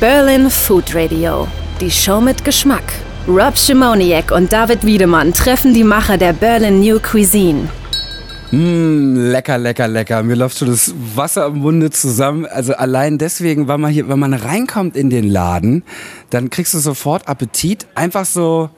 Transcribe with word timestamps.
Berlin 0.00 0.48
Food 0.48 0.94
Radio. 0.94 1.48
Die 1.80 1.90
Show 1.90 2.20
mit 2.20 2.44
Geschmack. 2.44 2.84
Rob 3.26 3.58
Schimoniak 3.58 4.30
und 4.30 4.52
David 4.52 4.86
Wiedemann 4.86 5.32
treffen 5.32 5.74
die 5.74 5.82
Macher 5.82 6.16
der 6.16 6.32
Berlin 6.34 6.78
New 6.78 7.00
Cuisine. 7.00 7.68
Mmh, 8.52 9.32
lecker, 9.32 9.58
lecker, 9.58 9.88
lecker. 9.88 10.22
Mir 10.22 10.36
läuft 10.36 10.58
schon 10.58 10.68
das 10.68 10.94
Wasser 11.16 11.46
im 11.46 11.58
Munde 11.58 11.90
zusammen. 11.90 12.46
Also 12.46 12.74
allein 12.74 13.18
deswegen, 13.18 13.66
weil 13.66 13.78
man 13.78 13.90
hier, 13.90 14.08
wenn 14.08 14.20
man 14.20 14.34
reinkommt 14.34 14.96
in 14.96 15.10
den 15.10 15.28
Laden, 15.28 15.82
dann 16.30 16.48
kriegst 16.48 16.74
du 16.74 16.78
sofort 16.78 17.26
Appetit. 17.26 17.88
Einfach 17.96 18.24
so, 18.24 18.70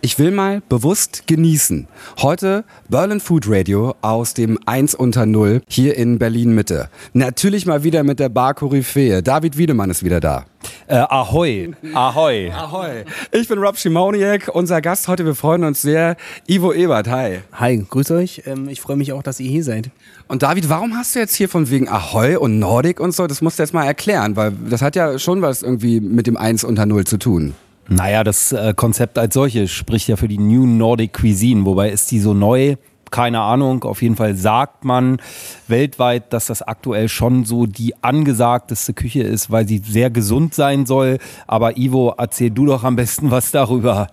ich 0.00 0.18
will 0.18 0.30
mal 0.30 0.62
bewusst 0.68 1.26
genießen. 1.26 1.88
Heute 2.20 2.64
Berlin 2.88 3.20
Food 3.20 3.44
Radio 3.48 3.94
aus 4.00 4.34
dem 4.34 4.58
1 4.66 4.94
unter 4.94 5.26
0 5.26 5.62
hier 5.68 5.96
in 5.96 6.18
Berlin 6.18 6.54
Mitte. 6.54 6.88
Natürlich 7.12 7.66
mal 7.66 7.82
wieder 7.82 8.04
mit 8.04 8.20
der 8.20 8.28
Bar 8.28 8.54
Koryphäe. 8.54 9.22
David 9.22 9.58
Wiedemann 9.58 9.90
ist 9.90 10.04
wieder 10.04 10.20
da. 10.20 10.44
Äh, 10.86 10.96
ahoi, 10.96 11.72
ahoi. 11.94 12.50
Ahoi. 12.50 13.04
Ich 13.32 13.48
bin 13.48 13.58
Rob 13.58 13.76
Schimoniak, 13.76 14.50
unser 14.52 14.80
Gast 14.80 15.08
heute. 15.08 15.24
Wir 15.24 15.34
freuen 15.34 15.64
uns 15.64 15.82
sehr. 15.82 16.16
Ivo 16.46 16.72
Ebert, 16.72 17.08
hi. 17.08 17.40
Hi, 17.52 17.84
grüß 17.88 18.10
euch. 18.12 18.42
Ähm, 18.46 18.68
ich 18.68 18.80
freue 18.80 18.96
mich 18.96 19.12
auch, 19.12 19.22
dass 19.22 19.40
ihr 19.40 19.50
hier 19.50 19.64
seid. 19.64 19.90
Und 20.28 20.42
David, 20.42 20.68
warum 20.68 20.96
hast 20.96 21.14
du 21.14 21.18
jetzt 21.18 21.34
hier 21.34 21.48
von 21.48 21.70
wegen 21.70 21.88
Ahoi 21.88 22.36
und 22.36 22.58
Nordic 22.58 23.00
und 23.00 23.12
so? 23.12 23.26
Das 23.26 23.40
musst 23.40 23.58
du 23.58 23.62
jetzt 23.62 23.72
mal 23.72 23.84
erklären, 23.84 24.36
weil 24.36 24.52
das 24.68 24.82
hat 24.82 24.96
ja 24.96 25.18
schon 25.18 25.42
was 25.42 25.62
irgendwie 25.62 26.00
mit 26.00 26.26
dem 26.26 26.36
1 26.36 26.64
unter 26.64 26.86
0 26.86 27.04
zu 27.04 27.18
tun. 27.18 27.54
Naja, 27.88 28.22
das 28.22 28.52
äh, 28.52 28.74
Konzept 28.76 29.18
als 29.18 29.32
solches 29.32 29.70
spricht 29.70 30.08
ja 30.08 30.16
für 30.16 30.28
die 30.28 30.38
New 30.38 30.66
Nordic 30.66 31.14
Cuisine. 31.14 31.64
Wobei 31.64 31.90
ist 31.90 32.10
die 32.10 32.20
so 32.20 32.34
neu? 32.34 32.76
Keine 33.10 33.40
Ahnung. 33.40 33.82
Auf 33.84 34.02
jeden 34.02 34.16
Fall 34.16 34.34
sagt 34.34 34.84
man 34.84 35.16
weltweit, 35.68 36.34
dass 36.34 36.46
das 36.46 36.60
aktuell 36.60 37.08
schon 37.08 37.46
so 37.46 37.64
die 37.64 37.94
angesagteste 38.04 38.92
Küche 38.92 39.22
ist, 39.22 39.50
weil 39.50 39.66
sie 39.66 39.78
sehr 39.78 40.10
gesund 40.10 40.52
sein 40.52 40.84
soll. 40.84 41.18
Aber 41.46 41.78
Ivo, 41.78 42.14
erzähl 42.18 42.50
du 42.50 42.66
doch 42.66 42.84
am 42.84 42.96
besten 42.96 43.30
was 43.30 43.52
darüber. 43.52 44.08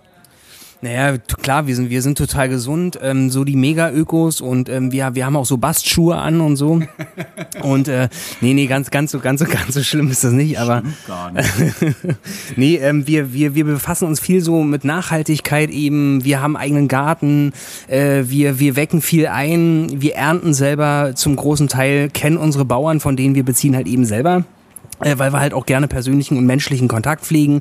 Naja, 0.82 1.16
klar, 1.18 1.66
wir 1.66 1.74
sind, 1.74 1.88
wir 1.88 2.02
sind 2.02 2.18
total 2.18 2.48
gesund, 2.48 2.98
ähm, 3.02 3.30
so 3.30 3.44
die 3.44 3.56
Mega-Ökos 3.56 4.42
und 4.42 4.68
ähm, 4.68 4.92
wir, 4.92 5.14
wir 5.14 5.24
haben 5.24 5.36
auch 5.36 5.46
so 5.46 5.56
Bastschuhe 5.56 6.16
an 6.16 6.40
und 6.40 6.56
so. 6.56 6.80
und 7.62 7.88
äh, 7.88 8.08
nee, 8.42 8.52
nee, 8.52 8.66
ganz, 8.66 8.90
ganz 8.90 9.10
so, 9.10 9.20
ganz 9.20 9.40
so, 9.40 9.46
ganz 9.46 9.72
so 9.74 9.82
schlimm 9.82 10.10
ist 10.10 10.22
das 10.22 10.32
nicht, 10.32 10.58
aber 10.58 10.82
gar 11.06 11.32
nicht. 11.32 11.48
nee, 12.56 12.76
ähm, 12.76 13.06
wir, 13.06 13.32
wir, 13.32 13.54
wir 13.54 13.64
befassen 13.64 14.06
uns 14.06 14.20
viel 14.20 14.42
so 14.42 14.62
mit 14.62 14.84
Nachhaltigkeit 14.84 15.70
eben, 15.70 16.24
wir 16.24 16.42
haben 16.42 16.56
eigenen 16.56 16.88
Garten, 16.88 17.52
äh, 17.88 18.24
wir, 18.26 18.58
wir 18.58 18.76
wecken 18.76 19.00
viel 19.00 19.26
ein, 19.28 19.88
wir 20.02 20.14
ernten 20.14 20.52
selber 20.52 21.12
zum 21.14 21.36
großen 21.36 21.68
Teil, 21.68 22.10
kennen 22.10 22.36
unsere 22.36 22.66
Bauern, 22.66 23.00
von 23.00 23.16
denen 23.16 23.34
wir 23.34 23.44
beziehen 23.44 23.74
halt 23.74 23.86
eben 23.86 24.04
selber 24.04 24.44
weil 24.98 25.32
wir 25.32 25.40
halt 25.40 25.54
auch 25.54 25.66
gerne 25.66 25.88
persönlichen 25.88 26.36
und 26.38 26.46
menschlichen 26.46 26.88
Kontakt 26.88 27.24
pflegen 27.24 27.60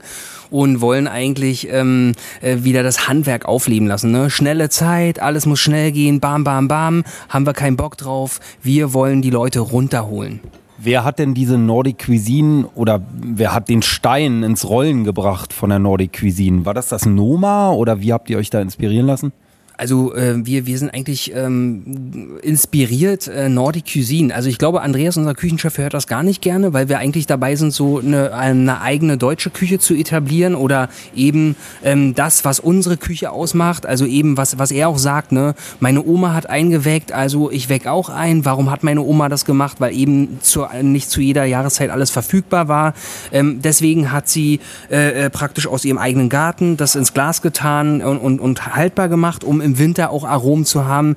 und 0.49 0.81
wollen 0.81 1.07
eigentlich 1.07 1.67
ähm, 1.71 2.13
äh, 2.41 2.57
wieder 2.59 2.83
das 2.83 3.07
Handwerk 3.07 3.45
aufleben 3.45 3.87
lassen. 3.87 4.11
Ne? 4.11 4.29
Schnelle 4.29 4.69
Zeit, 4.69 5.21
alles 5.21 5.45
muss 5.45 5.59
schnell 5.59 5.91
gehen, 5.91 6.19
bam, 6.19 6.43
bam, 6.43 6.67
bam, 6.67 7.03
haben 7.29 7.45
wir 7.45 7.53
keinen 7.53 7.77
Bock 7.77 7.97
drauf. 7.97 8.39
Wir 8.61 8.93
wollen 8.93 9.21
die 9.21 9.29
Leute 9.31 9.59
runterholen. 9.59 10.39
Wer 10.77 11.03
hat 11.03 11.19
denn 11.19 11.33
diese 11.33 11.57
Nordic 11.57 12.05
Cuisine 12.05 12.67
oder 12.75 13.01
wer 13.13 13.53
hat 13.53 13.69
den 13.69 13.81
Stein 13.81 14.43
ins 14.43 14.67
Rollen 14.67 15.05
gebracht 15.05 15.53
von 15.53 15.69
der 15.69 15.79
Nordic 15.79 16.19
Cuisine? 16.19 16.65
War 16.65 16.73
das 16.73 16.89
das 16.89 17.05
Noma 17.05 17.71
oder 17.71 18.01
wie 18.01 18.11
habt 18.11 18.29
ihr 18.29 18.37
euch 18.37 18.49
da 18.49 18.59
inspirieren 18.61 19.07
lassen? 19.07 19.31
Also 19.77 20.15
äh, 20.15 20.45
wir, 20.45 20.65
wir 20.65 20.77
sind 20.77 20.93
eigentlich 20.93 21.33
ähm, 21.35 22.37
inspiriert 22.41 23.27
äh, 23.27 23.49
Nordic 23.49 23.85
Cuisine. 23.91 24.33
Also 24.33 24.47
ich 24.47 24.57
glaube, 24.57 24.81
Andreas, 24.81 25.17
unser 25.17 25.33
Küchenchef, 25.33 25.77
hört 25.77 25.93
das 25.93 26.07
gar 26.07 26.23
nicht 26.23 26.41
gerne, 26.41 26.71
weil 26.73 26.87
wir 26.87 26.99
eigentlich 26.99 27.27
dabei 27.27 27.55
sind, 27.55 27.73
so 27.73 27.99
eine, 27.99 28.33
eine 28.33 28.81
eigene 28.81 29.17
deutsche 29.17 29.49
Küche 29.49 29.79
zu 29.79 29.93
etablieren 29.93 30.55
oder 30.55 30.89
eben 31.15 31.55
ähm, 31.83 32.15
das, 32.15 32.45
was 32.45 32.59
unsere 32.59 32.95
Küche 32.95 33.31
ausmacht. 33.31 33.85
Also 33.85 34.05
eben, 34.05 34.37
was, 34.37 34.57
was 34.57 34.71
er 34.71 34.87
auch 34.87 34.97
sagt, 34.97 35.31
ne, 35.31 35.55
meine 35.79 36.05
Oma 36.05 36.33
hat 36.33 36.49
eingeweckt, 36.49 37.11
also 37.11 37.51
ich 37.51 37.67
weck 37.67 37.87
auch 37.87 38.09
ein. 38.09 38.45
Warum 38.45 38.71
hat 38.71 38.83
meine 38.83 39.01
Oma 39.01 39.27
das 39.27 39.43
gemacht? 39.43 39.77
Weil 39.79 39.93
eben 39.93 40.39
zu, 40.41 40.65
nicht 40.81 41.09
zu 41.09 41.19
jeder 41.19 41.43
Jahreszeit 41.43 41.89
alles 41.89 42.11
verfügbar 42.11 42.67
war. 42.67 42.93
Ähm, 43.31 43.61
deswegen 43.61 44.11
hat 44.11 44.29
sie 44.29 44.59
äh, 44.89 45.25
äh 45.25 45.29
praktisch 45.29 45.67
aus 45.67 45.83
ihrem 45.83 45.97
eigenen 45.97 46.29
Garten 46.29 46.77
das 46.77 46.95
ins 46.95 47.13
Glas 47.13 47.41
getan 47.41 48.01
und, 48.01 48.19
und, 48.19 48.39
und 48.39 48.75
haltbar 48.75 49.09
gemacht, 49.09 49.43
um 49.43 49.64
im 49.65 49.77
Winter 49.79 50.11
auch 50.11 50.23
Aromen 50.23 50.63
zu 50.63 50.85
haben, 50.85 51.15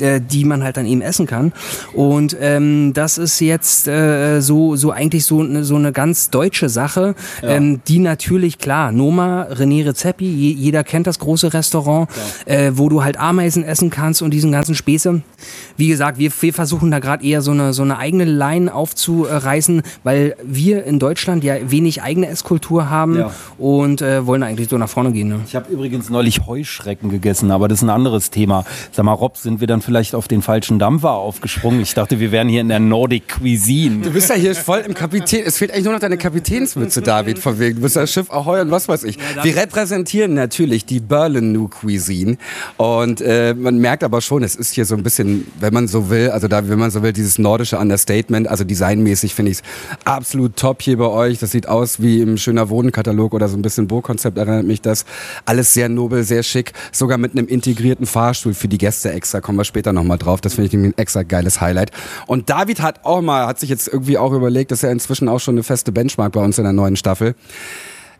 äh, 0.00 0.20
die 0.20 0.44
man 0.44 0.62
halt 0.62 0.76
dann 0.76 0.86
eben 0.86 1.00
essen 1.00 1.26
kann. 1.26 1.52
Und 1.92 2.36
ähm, 2.40 2.92
das 2.94 3.18
ist 3.18 3.40
jetzt 3.40 3.88
äh, 3.88 4.40
so, 4.40 4.76
so 4.76 4.90
eigentlich 4.90 5.24
so, 5.24 5.42
ne, 5.42 5.64
so 5.64 5.76
eine 5.76 5.92
ganz 5.92 6.30
deutsche 6.30 6.68
Sache, 6.68 7.14
ja. 7.42 7.48
ähm, 7.48 7.80
die 7.86 7.98
natürlich, 7.98 8.58
klar, 8.58 8.92
Noma, 8.92 9.48
René 9.50 9.86
Rezepi, 9.86 10.26
jeder 10.26 10.84
kennt 10.84 11.06
das 11.06 11.18
große 11.18 11.52
Restaurant, 11.52 12.08
ja. 12.46 12.54
äh, 12.54 12.78
wo 12.78 12.88
du 12.88 13.04
halt 13.04 13.18
Ameisen 13.18 13.64
essen 13.64 13.90
kannst 13.90 14.22
und 14.22 14.32
diesen 14.32 14.52
ganzen 14.52 14.74
Späße. 14.74 15.22
Wie 15.76 15.88
gesagt, 15.88 16.18
wir, 16.18 16.30
wir 16.40 16.54
versuchen 16.54 16.90
da 16.90 16.98
gerade 16.98 17.24
eher 17.24 17.42
so 17.42 17.50
eine, 17.50 17.72
so 17.72 17.82
eine 17.82 17.98
eigene 17.98 18.24
Line 18.24 18.72
aufzureißen, 18.72 19.82
weil 20.02 20.36
wir 20.42 20.84
in 20.84 20.98
Deutschland 20.98 21.44
ja 21.44 21.56
wenig 21.70 22.02
eigene 22.02 22.28
Esskultur 22.28 22.90
haben 22.90 23.18
ja. 23.18 23.30
und 23.58 24.02
äh, 24.02 24.26
wollen 24.26 24.42
eigentlich 24.42 24.68
so 24.68 24.78
nach 24.78 24.88
vorne 24.88 25.12
gehen. 25.12 25.28
Ne? 25.28 25.40
Ich 25.46 25.54
habe 25.54 25.72
übrigens 25.72 26.10
neulich 26.10 26.46
Heuschrecken 26.46 27.10
gegessen, 27.10 27.50
aber 27.50 27.68
das 27.68 27.78
ist 27.78 27.82
ein 27.82 27.90
anderes 27.90 28.30
Thema. 28.30 28.64
Sag 28.92 29.04
mal, 29.04 29.12
Rob, 29.12 29.36
sind 29.36 29.60
wir 29.60 29.66
dann 29.66 29.82
vielleicht 29.84 30.14
auf 30.14 30.26
den 30.26 30.42
falschen 30.42 30.78
Dampfer 30.78 31.12
aufgesprungen. 31.12 31.80
Ich 31.80 31.94
dachte, 31.94 32.18
wir 32.18 32.32
wären 32.32 32.48
hier 32.48 32.60
in 32.60 32.68
der 32.68 32.80
Nordic 32.80 33.28
Cuisine. 33.28 34.02
Du 34.02 34.10
bist 34.10 34.30
ja 34.30 34.34
hier 34.34 34.54
voll 34.54 34.80
im 34.80 34.94
Kapitän. 34.94 35.44
Es 35.46 35.58
fehlt 35.58 35.70
eigentlich 35.70 35.84
nur 35.84 35.92
noch 35.92 36.00
deine 36.00 36.16
Kapitänsmütze, 36.16 37.02
David, 37.02 37.38
von 37.38 37.58
wegen. 37.58 37.76
Du 37.76 37.82
bist 37.82 37.96
das 37.96 38.12
Schiff 38.12 38.30
Ahoi 38.30 38.60
und 38.60 38.70
was 38.70 38.88
weiß 38.88 39.04
ich. 39.04 39.18
Wir 39.42 39.56
repräsentieren 39.56 40.34
natürlich 40.34 40.86
die 40.86 41.00
Berlin 41.00 41.52
New 41.52 41.68
Cuisine. 41.68 42.38
Und 42.76 43.20
äh, 43.20 43.54
man 43.54 43.78
merkt 43.78 44.02
aber 44.02 44.20
schon, 44.20 44.42
es 44.42 44.56
ist 44.56 44.74
hier 44.74 44.84
so 44.84 44.94
ein 44.94 45.02
bisschen, 45.02 45.46
wenn 45.60 45.74
man 45.74 45.86
so 45.86 46.10
will, 46.10 46.30
also 46.30 46.48
da, 46.48 46.68
wenn 46.68 46.78
man 46.78 46.90
so 46.90 47.02
will, 47.02 47.12
dieses 47.12 47.38
nordische 47.38 47.78
Understatement. 47.78 48.48
Also 48.48 48.64
designmäßig 48.64 49.34
finde 49.34 49.52
ich 49.52 49.58
es 49.58 49.62
absolut 50.04 50.56
top 50.56 50.82
hier 50.82 50.96
bei 50.98 51.06
euch. 51.06 51.38
Das 51.38 51.50
sieht 51.50 51.68
aus 51.68 52.00
wie 52.00 52.20
im 52.20 52.36
schöner 52.38 52.68
Wohnkatalog 52.70 53.34
oder 53.34 53.48
so 53.48 53.56
ein 53.56 53.62
bisschen 53.62 53.86
Bo-Konzept 53.86 54.38
erinnert 54.38 54.64
mich 54.64 54.80
das. 54.80 55.04
Alles 55.44 55.74
sehr 55.74 55.88
nobel, 55.88 56.24
sehr 56.24 56.42
schick. 56.42 56.72
Sogar 56.92 57.18
mit 57.18 57.32
einem 57.32 57.46
integrierten 57.46 58.06
Fahrstuhl 58.06 58.54
für 58.54 58.68
die 58.68 58.78
Gäste 58.78 59.12
extra. 59.12 59.40
Kommen 59.40 59.58
wir 59.58 59.64
später 59.74 59.92
nochmal 59.92 60.18
drauf. 60.18 60.40
Das 60.40 60.54
finde 60.54 60.68
ich 60.68 60.74
ein 60.74 60.96
extra 60.96 61.24
geiles 61.24 61.60
Highlight. 61.60 61.90
Und 62.28 62.48
David 62.48 62.80
hat 62.80 63.04
auch 63.04 63.20
mal, 63.20 63.48
hat 63.48 63.58
sich 63.58 63.70
jetzt 63.70 63.88
irgendwie 63.88 64.16
auch 64.18 64.32
überlegt, 64.32 64.70
dass 64.70 64.84
er 64.84 64.92
inzwischen 64.92 65.28
auch 65.28 65.40
schon 65.40 65.56
eine 65.56 65.64
feste 65.64 65.90
Benchmark 65.90 66.32
bei 66.32 66.40
uns 66.40 66.58
in 66.58 66.64
der 66.64 66.72
neuen 66.72 66.94
Staffel. 66.94 67.34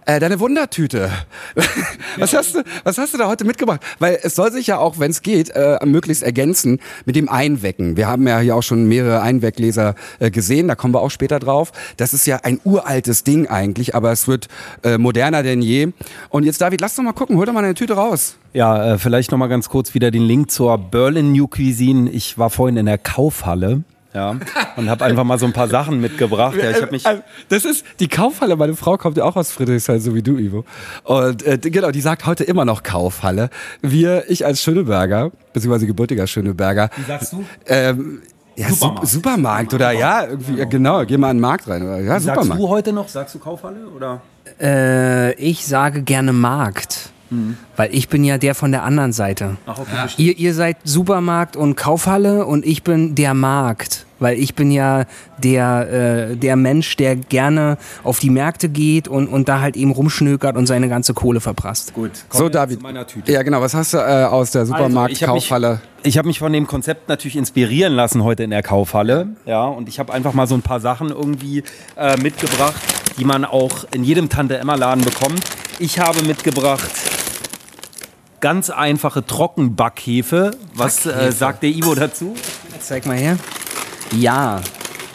Äh, 0.06 0.20
deine 0.20 0.38
Wundertüte. 0.38 1.10
was, 2.18 2.32
ja. 2.32 2.38
hast 2.38 2.54
du, 2.54 2.62
was 2.84 2.98
hast 2.98 3.14
du 3.14 3.18
da 3.18 3.26
heute 3.26 3.44
mitgebracht? 3.44 3.80
Weil 3.98 4.18
es 4.22 4.34
soll 4.34 4.52
sich 4.52 4.66
ja 4.66 4.78
auch, 4.78 4.98
wenn 4.98 5.10
es 5.10 5.22
geht, 5.22 5.50
äh, 5.50 5.78
möglichst 5.84 6.22
ergänzen 6.22 6.78
mit 7.06 7.16
dem 7.16 7.28
Einwecken. 7.28 7.96
Wir 7.96 8.06
haben 8.06 8.28
ja 8.28 8.38
hier 8.40 8.54
auch 8.54 8.62
schon 8.62 8.84
mehrere 8.86 9.22
Einweggläser 9.22 9.94
äh, 10.18 10.30
gesehen, 10.30 10.68
da 10.68 10.74
kommen 10.74 10.92
wir 10.92 11.00
auch 11.00 11.10
später 11.10 11.38
drauf. 11.38 11.72
Das 11.96 12.12
ist 12.12 12.26
ja 12.26 12.40
ein 12.42 12.60
uraltes 12.64 13.24
Ding 13.24 13.46
eigentlich, 13.46 13.94
aber 13.94 14.12
es 14.12 14.28
wird 14.28 14.48
äh, 14.82 14.98
moderner 14.98 15.42
denn 15.42 15.62
je. 15.62 15.88
Und 16.28 16.44
jetzt, 16.44 16.60
David, 16.60 16.82
lass 16.82 16.96
doch 16.96 17.02
mal 17.02 17.12
gucken, 17.12 17.36
hol 17.38 17.46
doch 17.46 17.54
mal 17.54 17.62
deine 17.62 17.74
Tüte 17.74 17.94
raus. 17.94 18.36
Ja, 18.52 18.94
äh, 18.94 18.98
vielleicht 18.98 19.32
noch 19.32 19.38
mal 19.38 19.48
ganz 19.48 19.70
kurz 19.70 19.94
wieder 19.94 20.10
den 20.10 20.22
Link 20.22 20.50
zur 20.50 20.76
Berlin 20.76 21.32
New 21.32 21.48
Cuisine. 21.48 22.10
Ich 22.10 22.36
war 22.36 22.50
vorhin 22.50 22.76
in 22.76 22.86
der 22.86 22.98
Kaufhalle 22.98 23.84
ja, 24.14 24.36
und 24.76 24.88
habe 24.88 25.04
einfach 25.04 25.24
mal 25.24 25.38
so 25.38 25.46
ein 25.46 25.52
paar 25.52 25.66
Sachen 25.68 26.00
mitgebracht. 26.00 26.56
Ja, 26.56 26.70
ich 26.70 26.80
hab 26.80 26.92
mich 26.92 27.02
das 27.48 27.64
ist 27.64 27.84
die 27.98 28.08
Kaufhalle. 28.08 28.54
Meine 28.54 28.76
Frau 28.76 28.96
kommt 28.96 29.16
ja 29.16 29.24
auch 29.24 29.34
aus 29.34 29.50
Friedrichshain, 29.50 30.00
so 30.00 30.14
wie 30.14 30.22
du, 30.22 30.38
Ivo. 30.38 30.64
Und 31.02 31.44
äh, 31.44 31.58
genau, 31.58 31.90
die 31.90 32.00
sagt 32.00 32.24
heute 32.24 32.44
immer 32.44 32.64
noch 32.64 32.84
Kaufhalle. 32.84 33.50
Wir, 33.82 34.30
ich 34.30 34.46
als 34.46 34.62
Schöneberger, 34.62 35.32
beziehungsweise 35.52 35.86
gebürtiger 35.86 36.26
Schöneberger. 36.28 36.90
Wie 36.96 37.02
sagst 37.02 37.32
du? 37.32 37.44
Ähm, 37.66 38.22
ja, 38.56 38.68
Supermarkt. 38.68 39.08
Supermarkt 39.08 39.74
oder 39.74 39.90
ja, 39.90 40.26
irgendwie, 40.26 40.58
ja, 40.58 40.64
genau, 40.64 41.04
geh 41.04 41.16
mal 41.16 41.32
in 41.32 41.38
den 41.38 41.40
Markt 41.40 41.66
rein. 41.66 41.82
Oder, 41.82 41.98
ja, 42.00 42.20
Sagst 42.20 42.52
du 42.52 42.68
heute 42.68 42.92
noch, 42.92 43.08
sagst 43.08 43.34
du 43.34 43.40
Kaufhalle 43.40 43.88
oder? 43.88 44.22
Äh, 44.60 45.34
ich 45.34 45.66
sage 45.66 46.02
gerne 46.02 46.32
Markt. 46.32 47.10
Mhm. 47.34 47.56
Weil 47.76 47.94
ich 47.94 48.08
bin 48.08 48.24
ja 48.24 48.38
der 48.38 48.54
von 48.54 48.70
der 48.70 48.84
anderen 48.84 49.12
Seite. 49.12 49.56
Ach, 49.66 49.78
okay, 49.78 49.90
ja. 49.94 50.06
ihr, 50.16 50.38
ihr 50.38 50.54
seid 50.54 50.76
Supermarkt 50.84 51.56
und 51.56 51.76
Kaufhalle 51.76 52.46
und 52.46 52.64
ich 52.64 52.82
bin 52.82 53.14
der 53.14 53.34
Markt. 53.34 54.06
Weil 54.20 54.38
ich 54.38 54.54
bin 54.54 54.70
ja 54.70 55.04
der, 55.42 56.30
äh, 56.30 56.36
der 56.36 56.54
Mensch, 56.56 56.96
der 56.96 57.16
gerne 57.16 57.76
auf 58.04 58.20
die 58.20 58.30
Märkte 58.30 58.68
geht 58.68 59.08
und, 59.08 59.26
und 59.26 59.48
da 59.48 59.60
halt 59.60 59.76
eben 59.76 59.90
rumschnökert 59.90 60.56
und 60.56 60.66
seine 60.66 60.88
ganze 60.88 61.14
Kohle 61.14 61.40
verprasst. 61.40 61.92
Gut, 61.94 62.12
so 62.30 62.48
David. 62.48 62.78
Ja 63.26 63.42
genau, 63.42 63.60
was 63.60 63.74
hast 63.74 63.92
du 63.92 63.98
äh, 63.98 64.24
aus 64.24 64.52
der 64.52 64.66
Supermarkt-Kaufhalle? 64.66 65.68
Also, 65.68 65.80
ich 65.80 65.82
habe 65.82 66.04
mich, 66.04 66.18
hab 66.18 66.26
mich, 66.26 66.38
von 66.38 66.52
dem 66.52 66.66
Konzept 66.66 67.08
natürlich 67.08 67.36
inspirieren 67.36 67.92
lassen 67.92 68.22
heute 68.22 68.44
in 68.44 68.50
der 68.50 68.62
Kaufhalle. 68.62 69.28
Ja, 69.46 69.64
und 69.64 69.88
ich 69.88 69.98
habe 69.98 70.12
einfach 70.12 70.32
mal 70.32 70.46
so 70.46 70.54
ein 70.54 70.62
paar 70.62 70.80
Sachen 70.80 71.10
irgendwie 71.10 71.64
äh, 71.96 72.16
mitgebracht, 72.16 72.80
die 73.18 73.24
man 73.24 73.44
auch 73.44 73.84
in 73.92 74.04
jedem 74.04 74.28
Tante-Emma-Laden 74.28 75.04
bekommt. 75.04 75.42
Ich 75.80 75.98
habe 75.98 76.22
mitgebracht 76.22 77.13
ganz 78.44 78.68
einfache 78.68 79.24
Trockenbackhefe. 79.24 80.50
Was 80.74 81.06
äh, 81.06 81.32
sagt 81.32 81.62
der 81.62 81.70
Ivo 81.70 81.94
dazu? 81.94 82.34
Zeig 82.78 83.06
mal 83.06 83.16
her. 83.16 83.38
Ja, 84.12 84.60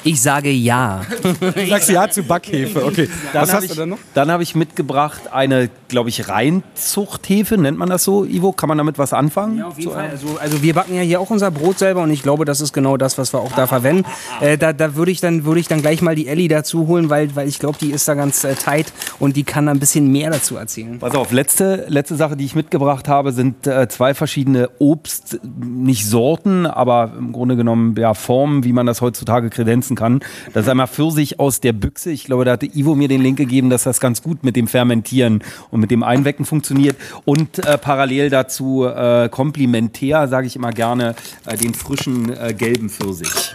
Ich 0.03 0.21
sage 0.21 0.49
ja. 0.49 1.01
Du 1.39 1.67
sagst 1.67 1.89
ja 1.89 2.09
zu 2.09 2.23
Backhefe, 2.23 2.85
okay. 2.85 3.09
Dann 3.33 3.41
Was 3.43 3.53
hast 3.53 3.63
ich, 3.65 3.71
du 3.71 3.75
denn 3.77 3.89
noch? 3.89 3.97
Dann 4.13 4.31
habe 4.31 4.43
ich 4.43 4.55
mitgebracht 4.55 5.21
eine, 5.31 5.69
glaube 5.87 6.09
ich, 6.09 6.27
Reinzuchthefe, 6.29 7.57
nennt 7.57 7.77
man 7.77 7.89
das 7.89 8.03
so, 8.03 8.23
Ivo? 8.25 8.51
Kann 8.51 8.69
man 8.69 8.77
damit 8.77 8.97
was 8.97 9.13
anfangen? 9.13 9.57
Ja, 9.57 9.67
auf 9.67 9.77
jeden 9.77 9.91
Fall. 9.91 10.09
Also, 10.09 10.27
also 10.39 10.61
wir 10.63 10.73
backen 10.73 10.95
ja 10.95 11.01
hier 11.01 11.19
auch 11.19 11.29
unser 11.29 11.51
Brot 11.51 11.79
selber 11.79 12.01
und 12.03 12.11
ich 12.11 12.23
glaube, 12.23 12.45
das 12.45 12.61
ist 12.61 12.73
genau 12.73 12.97
das, 12.97 13.17
was 13.17 13.33
wir 13.33 13.39
auch 13.39 13.51
da 13.51 13.67
verwenden. 13.67 14.05
Äh, 14.41 14.57
da 14.57 14.73
da 14.73 14.95
würde 14.95 15.11
ich, 15.11 15.19
dann- 15.21 15.43
würde 15.45 15.59
ich 15.59 15.67
dann 15.67 15.81
gleich 15.81 16.01
mal 16.01 16.15
die 16.15 16.27
Ellie 16.27 16.47
dazu 16.47 16.87
holen, 16.87 17.09
weil, 17.09 17.35
weil 17.35 17.47
ich 17.47 17.59
glaube, 17.59 17.77
die 17.79 17.91
ist 17.91 18.07
da 18.07 18.13
ganz 18.13 18.43
äh, 18.43 18.55
tight 18.55 18.91
und 19.19 19.35
die 19.35 19.43
kann 19.43 19.65
da 19.65 19.71
ein 19.73 19.79
bisschen 19.79 20.11
mehr 20.11 20.29
dazu 20.31 20.55
erzählen. 20.57 20.99
Pass 20.99 21.15
auf, 21.15 21.31
letzte, 21.31 21.85
letzte 21.87 22.15
Sache, 22.15 22.37
die 22.37 22.45
ich 22.45 22.55
mitgebracht 22.55 23.07
habe, 23.07 23.31
sind 23.31 23.67
äh, 23.67 23.87
zwei 23.89 24.13
verschiedene 24.13 24.69
Obst, 24.79 25.39
nicht 25.59 26.05
Sorten, 26.07 26.65
aber 26.65 27.11
im 27.17 27.31
Grunde 27.31 27.55
genommen 27.55 27.95
ja, 27.97 28.13
Formen, 28.13 28.63
wie 28.63 28.73
man 28.73 28.85
das 28.85 29.01
heutzutage 29.01 29.49
kredenzen 29.89 29.95
kann. 29.95 30.19
Das 30.53 30.65
ist 30.65 30.69
einmal 30.69 30.88
Pfirsich 30.88 31.39
aus 31.39 31.59
der 31.59 31.74
Büchse. 31.74 32.12
Ich 32.12 32.25
glaube, 32.25 32.45
da 32.45 32.51
hatte 32.51 32.65
Ivo 32.65 32.95
mir 32.95 33.07
den 33.07 33.21
Link 33.21 33.38
gegeben, 33.38 33.69
dass 33.69 33.83
das 33.83 34.00
ganz 34.00 34.21
gut 34.21 34.44
mit 34.44 34.56
dem 34.56 34.68
Fermentieren 34.68 35.44
und 35.71 35.80
mit 35.80 35.91
dem 35.91 36.03
Einwecken 36.03 36.45
funktioniert. 36.45 36.95
Und 37.25 37.59
äh, 37.59 37.77
parallel 37.77 38.30
dazu 38.30 38.86
äh, 38.86 39.30
komplementär, 39.30 40.27
sage 40.27 40.47
ich 40.47 40.56
immer 40.56 40.71
gerne, 40.71 41.15
äh, 41.45 41.57
den 41.57 41.74
frischen 41.74 42.36
äh, 42.36 42.53
gelben 42.53 42.89
Pfirsich. 42.89 43.53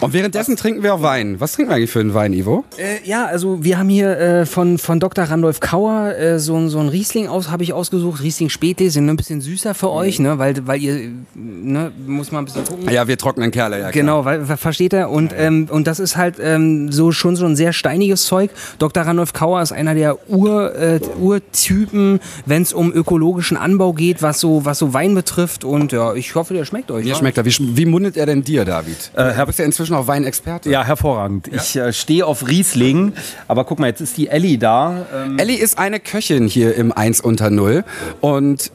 Und 0.00 0.12
währenddessen 0.12 0.56
trinken 0.56 0.82
wir 0.82 0.94
auch 0.94 1.02
Wein. 1.02 1.40
Was 1.40 1.52
trinken 1.52 1.70
wir 1.70 1.76
eigentlich 1.76 1.90
für 1.90 2.00
einen 2.00 2.14
Wein, 2.14 2.32
Ivo? 2.32 2.64
Äh, 2.76 3.06
ja, 3.08 3.26
also 3.26 3.64
wir 3.64 3.78
haben 3.78 3.88
hier 3.88 4.18
äh, 4.18 4.46
von, 4.46 4.78
von 4.78 5.00
Dr. 5.00 5.24
Randolph 5.24 5.60
Kauer 5.60 6.14
äh, 6.16 6.38
so, 6.38 6.68
so 6.68 6.78
ein 6.78 6.88
Riesling 6.88 7.28
aus, 7.28 7.50
habe 7.50 7.62
ich 7.62 7.72
ausgesucht. 7.72 8.22
Riesling 8.22 8.48
Spätlese, 8.48 9.00
ein 9.00 9.16
bisschen 9.16 9.40
süßer 9.40 9.74
für 9.74 9.90
euch, 9.90 10.18
ne? 10.18 10.38
weil, 10.38 10.66
weil 10.66 10.80
ihr, 10.80 11.10
ne, 11.34 11.92
muss 12.06 12.30
mal 12.32 12.40
ein 12.40 12.44
bisschen 12.44 12.64
gucken. 12.64 12.88
Ja, 12.90 13.08
wir 13.08 13.18
trockenen 13.18 13.50
Kerle, 13.50 13.80
ja. 13.80 13.90
Genau, 13.90 14.24
weil, 14.24 14.44
versteht 14.44 14.92
er? 14.92 15.10
Und, 15.10 15.32
ähm, 15.36 15.68
und 15.70 15.86
das 15.86 15.98
ist 15.98 16.16
halt 16.16 16.36
ähm, 16.40 16.92
so 16.92 17.12
schon 17.12 17.36
so 17.36 17.46
ein 17.46 17.56
sehr 17.56 17.72
steiniges 17.72 18.26
Zeug. 18.26 18.50
Dr. 18.78 19.02
Randolph 19.02 19.32
Kauer 19.32 19.62
ist 19.62 19.72
einer 19.72 19.94
der 19.94 20.28
Ur, 20.28 20.74
äh, 20.74 21.00
Urtypen, 21.18 22.20
wenn 22.44 22.62
es 22.62 22.72
um 22.72 22.92
ökologischen 22.92 23.56
Anbau 23.56 23.92
geht, 23.92 24.22
was 24.22 24.40
so, 24.40 24.64
was 24.64 24.78
so 24.78 24.92
Wein 24.92 25.14
betrifft. 25.14 25.64
Und 25.64 25.92
ja, 25.92 26.14
ich 26.14 26.34
hoffe, 26.34 26.54
der 26.54 26.64
schmeckt 26.64 26.90
euch. 26.90 27.04
Mir 27.04 27.12
wa? 27.12 27.18
schmeckt 27.18 27.38
er. 27.38 27.44
Wie, 27.44 27.54
wie 27.58 27.86
mundet 27.86 28.16
er 28.16 28.26
denn 28.26 28.42
dir, 28.42 28.64
David? 28.64 29.10
bist 29.46 29.58
ja 29.58 29.64
inzwischen 29.76 29.94
auch 29.94 30.06
Weinexperte. 30.06 30.70
Ja, 30.70 30.84
hervorragend. 30.84 31.48
Ich 31.48 31.76
äh, 31.76 31.92
stehe 31.92 32.24
auf 32.24 32.48
Riesling, 32.48 33.12
aber 33.46 33.64
guck 33.64 33.78
mal, 33.78 33.88
jetzt 33.88 34.00
ist 34.00 34.16
die 34.16 34.28
Ellie 34.28 34.56
da. 34.56 35.06
Ähm, 35.14 35.38
Ellie 35.38 35.58
ist 35.58 35.78
eine 35.78 36.00
Köchin 36.00 36.46
hier 36.48 36.74
im 36.74 36.92
1 36.92 37.20
unter 37.20 37.50
0. 37.50 37.84
Und 38.22 38.72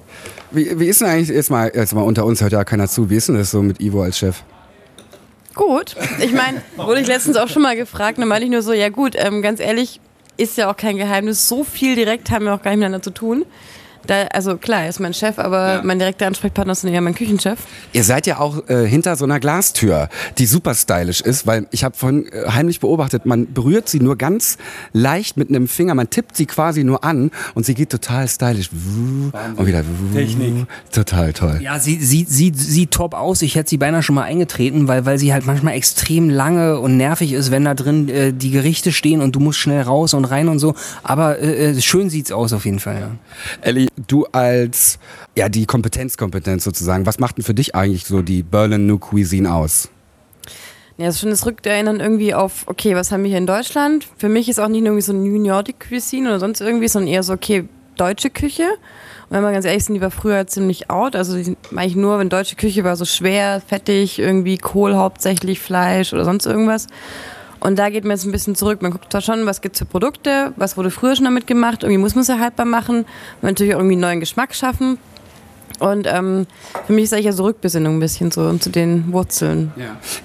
wie, 0.51 0.79
wie 0.79 0.85
ist 0.85 1.01
denn 1.01 1.07
eigentlich, 1.07 1.29
jetzt 1.29 1.49
mal, 1.49 1.71
jetzt 1.73 1.95
mal 1.95 2.01
unter 2.01 2.25
uns 2.25 2.41
hört 2.41 2.51
ja 2.51 2.63
keiner 2.63 2.87
zu, 2.87 3.09
wie 3.09 3.15
ist 3.15 3.29
denn 3.29 3.35
das 3.35 3.49
so 3.49 3.63
mit 3.63 3.81
Ivo 3.81 4.03
als 4.03 4.19
Chef? 4.19 4.43
Gut. 5.55 5.95
Ich 6.19 6.33
meine, 6.33 6.61
wurde 6.77 7.01
ich 7.01 7.07
letztens 7.07 7.35
auch 7.37 7.47
schon 7.47 7.63
mal 7.63 7.75
gefragt, 7.75 8.19
dann 8.19 8.27
meinte 8.27 8.45
ich 8.45 8.51
nur 8.51 8.61
so, 8.61 8.71
ja 8.71 8.89
gut, 8.89 9.15
ähm, 9.17 9.41
ganz 9.41 9.59
ehrlich, 9.59 9.99
ist 10.37 10.57
ja 10.57 10.69
auch 10.71 10.77
kein 10.77 10.97
Geheimnis. 10.97 11.47
So 11.47 11.63
viel 11.63 11.95
direkt 11.95 12.29
haben 12.29 12.45
wir 12.45 12.53
auch 12.53 12.61
gar 12.61 12.71
nicht 12.71 12.79
miteinander 12.79 13.01
zu 13.01 13.11
tun. 13.11 13.45
Da, 14.07 14.23
also 14.33 14.57
klar, 14.57 14.83
er 14.83 14.89
ist 14.89 14.99
mein 14.99 15.13
Chef, 15.13 15.37
aber 15.39 15.81
mein 15.83 15.99
direkter 15.99 16.27
Ansprechpartner 16.27 16.73
ist 16.73 16.83
eher 16.83 17.01
mein 17.01 17.15
Küchenchef. 17.15 17.59
Ihr 17.93 18.03
seid 18.03 18.27
ja 18.27 18.39
auch 18.39 18.67
äh, 18.69 18.87
hinter 18.87 19.15
so 19.15 19.25
einer 19.25 19.39
Glastür, 19.39 20.09
die 20.37 20.45
super 20.45 20.73
stylisch 20.73 21.21
ist, 21.21 21.45
weil 21.45 21.67
ich 21.71 21.83
habe 21.83 21.95
vorhin 21.95 22.27
äh, 22.31 22.49
heimlich 22.49 22.79
beobachtet, 22.79 23.25
man 23.25 23.53
berührt 23.53 23.89
sie 23.89 23.99
nur 23.99 24.17
ganz 24.17 24.57
leicht 24.93 25.37
mit 25.37 25.49
einem 25.49 25.67
Finger, 25.67 25.95
man 25.95 26.09
tippt 26.09 26.35
sie 26.35 26.45
quasi 26.45 26.83
nur 26.83 27.03
an 27.03 27.31
und 27.53 27.65
sie 27.65 27.73
geht 27.73 27.89
total 27.89 28.27
stylisch. 28.27 28.69
Und 28.71 29.65
wieder. 29.65 29.83
Technik. 30.13 30.65
Total 30.91 31.33
toll. 31.33 31.59
Ja, 31.61 31.79
sie 31.79 31.95
sieht, 31.95 32.29
sieht, 32.29 32.57
sieht 32.57 32.91
top 32.91 33.13
aus. 33.13 33.41
Ich 33.41 33.55
hätte 33.55 33.69
sie 33.69 33.77
beinahe 33.77 34.03
schon 34.03 34.15
mal 34.15 34.23
eingetreten, 34.23 34.87
weil, 34.87 35.05
weil 35.05 35.17
sie 35.17 35.33
halt 35.33 35.45
manchmal 35.45 35.75
extrem 35.75 36.29
lange 36.29 36.79
und 36.79 36.97
nervig 36.97 37.33
ist, 37.33 37.51
wenn 37.51 37.65
da 37.65 37.73
drin 37.73 38.09
äh, 38.09 38.33
die 38.33 38.51
Gerichte 38.51 38.91
stehen 38.91 39.21
und 39.21 39.35
du 39.35 39.39
musst 39.39 39.59
schnell 39.59 39.81
raus 39.81 40.13
und 40.13 40.25
rein 40.25 40.47
und 40.47 40.59
so. 40.59 40.73
Aber 41.03 41.39
äh, 41.39 41.71
äh, 41.71 41.81
schön 41.81 42.09
sieht's 42.09 42.31
aus 42.31 42.53
auf 42.53 42.65
jeden 42.65 42.79
Fall. 42.79 42.99
Ja. 43.01 43.11
Ellie, 43.61 43.87
du 43.95 44.25
als 44.31 44.99
ja 45.35 45.49
die 45.49 45.65
Kompetenzkompetenz 45.65 46.63
sozusagen, 46.63 47.05
was 47.05 47.19
macht 47.19 47.37
denn 47.37 47.43
für 47.43 47.53
dich 47.53 47.75
eigentlich 47.75 48.05
so 48.05 48.21
die 48.21 48.43
Berlin 48.43 48.85
New 48.85 48.97
Cuisine 48.97 49.53
aus? 49.53 49.89
Ja, 50.97 51.07
das 51.07 51.15
ist 51.15 51.21
schon 51.21 51.29
das 51.29 51.45
Rückerinnern 51.45 51.99
irgendwie 51.99 52.33
auf, 52.33 52.67
okay, 52.67 52.95
was 52.95 53.11
haben 53.11 53.23
wir 53.23 53.29
hier 53.29 53.37
in 53.37 53.47
Deutschland? 53.47 54.07
Für 54.17 54.29
mich 54.29 54.49
ist 54.49 54.59
auch 54.59 54.67
nicht 54.67 54.81
nur 54.81 54.89
irgendwie 54.89 55.01
so 55.01 55.13
New 55.13 55.41
Nordic 55.41 55.87
Cuisine 55.89 56.29
oder 56.29 56.39
sonst 56.39 56.61
irgendwie, 56.61 56.87
sondern 56.87 57.11
eher 57.11 57.23
so, 57.23 57.33
okay, 57.33 57.67
deutsche 57.97 58.29
Küche. 58.29 58.63
Und 59.29 59.37
wenn 59.37 59.43
wir 59.43 59.51
ganz 59.51 59.65
ehrlich 59.65 59.85
sind, 59.85 59.95
die 59.95 60.01
war 60.01 60.11
früher 60.11 60.45
ziemlich 60.47 60.89
out. 60.89 61.15
Also 61.15 61.37
eigentlich 61.37 61.95
nur, 61.95 62.19
wenn 62.19 62.29
deutsche 62.29 62.55
Küche 62.55 62.83
war 62.83 62.95
so 62.95 63.05
schwer, 63.05 63.61
fettig, 63.65 64.19
irgendwie 64.19 64.57
Kohl 64.57 64.95
hauptsächlich, 64.95 65.59
Fleisch 65.59 66.13
oder 66.13 66.25
sonst 66.25 66.45
irgendwas. 66.45 66.87
Und 67.61 67.77
da 67.77 67.89
geht 67.89 68.03
man 68.03 68.17
jetzt 68.17 68.25
ein 68.25 68.31
bisschen 68.31 68.55
zurück. 68.55 68.81
Man 68.81 68.91
guckt 68.91 69.11
zwar 69.11 69.21
schon, 69.21 69.45
was 69.45 69.61
gibt's 69.61 69.79
für 69.79 69.85
Produkte, 69.85 70.51
was 70.57 70.77
wurde 70.77 70.89
früher 70.89 71.15
schon 71.15 71.25
damit 71.25 71.45
gemacht. 71.45 71.83
Irgendwie 71.83 71.99
muss 71.99 72.15
man 72.15 72.23
es 72.23 72.27
ja 72.27 72.39
haltbar 72.39 72.65
machen. 72.65 73.05
Und 73.41 73.43
natürlich 73.43 73.75
auch 73.75 73.79
irgendwie 73.79 73.93
einen 73.93 74.01
neuen 74.01 74.19
Geschmack 74.19 74.55
schaffen. 74.55 74.97
Und 75.79 76.07
ähm, 76.07 76.47
für 76.85 76.93
mich 76.93 77.05
ist 77.05 77.13
eigentlich 77.13 77.25
ja 77.25 77.31
so 77.31 77.43
Rückbesinnung 77.43 77.97
ein 77.97 77.99
bisschen 77.99 78.31
so 78.31 78.55
zu 78.57 78.69
den 78.71 79.13
Wurzeln. 79.13 79.71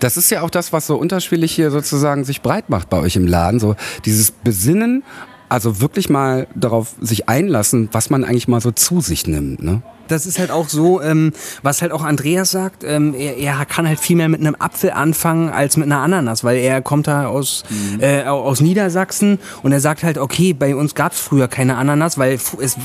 Das 0.00 0.16
ist 0.16 0.30
ja 0.30 0.42
auch 0.42 0.50
das, 0.50 0.72
was 0.72 0.86
so 0.86 0.96
unterschwellig 0.96 1.52
hier 1.52 1.70
sozusagen 1.70 2.24
sich 2.24 2.42
breit 2.42 2.68
macht 2.70 2.90
bei 2.90 2.98
euch 2.98 3.16
im 3.16 3.26
Laden. 3.26 3.60
So 3.60 3.76
dieses 4.04 4.30
Besinnen, 4.30 5.02
also 5.48 5.80
wirklich 5.80 6.08
mal 6.08 6.46
darauf 6.54 6.94
sich 7.00 7.28
einlassen, 7.28 7.88
was 7.92 8.10
man 8.10 8.24
eigentlich 8.24 8.48
mal 8.48 8.60
so 8.60 8.70
zu 8.70 9.00
sich 9.00 9.26
nimmt. 9.26 9.62
Ne? 9.62 9.82
Das 10.08 10.26
ist 10.26 10.38
halt 10.38 10.50
auch 10.50 10.68
so, 10.68 11.00
ähm, 11.02 11.32
was 11.62 11.82
halt 11.82 11.92
auch 11.92 12.02
Andreas 12.02 12.50
sagt, 12.50 12.84
ähm, 12.84 13.14
er, 13.14 13.36
er 13.36 13.64
kann 13.64 13.86
halt 13.86 14.00
viel 14.00 14.16
mehr 14.16 14.28
mit 14.28 14.40
einem 14.40 14.56
Apfel 14.58 14.90
anfangen 14.90 15.50
als 15.50 15.76
mit 15.76 15.86
einer 15.86 16.00
Ananas, 16.00 16.44
weil 16.44 16.58
er 16.58 16.82
kommt 16.82 17.06
da 17.06 17.26
aus, 17.26 17.64
äh, 18.00 18.24
aus 18.24 18.60
Niedersachsen 18.60 19.38
und 19.62 19.72
er 19.72 19.80
sagt 19.80 20.02
halt, 20.02 20.18
okay, 20.18 20.52
bei 20.52 20.74
uns 20.74 20.94
gab 20.94 21.12
es 21.12 21.20
früher 21.20 21.48
keine 21.48 21.76
Ananas, 21.76 22.18
weil 22.18 22.34
es 22.34 22.76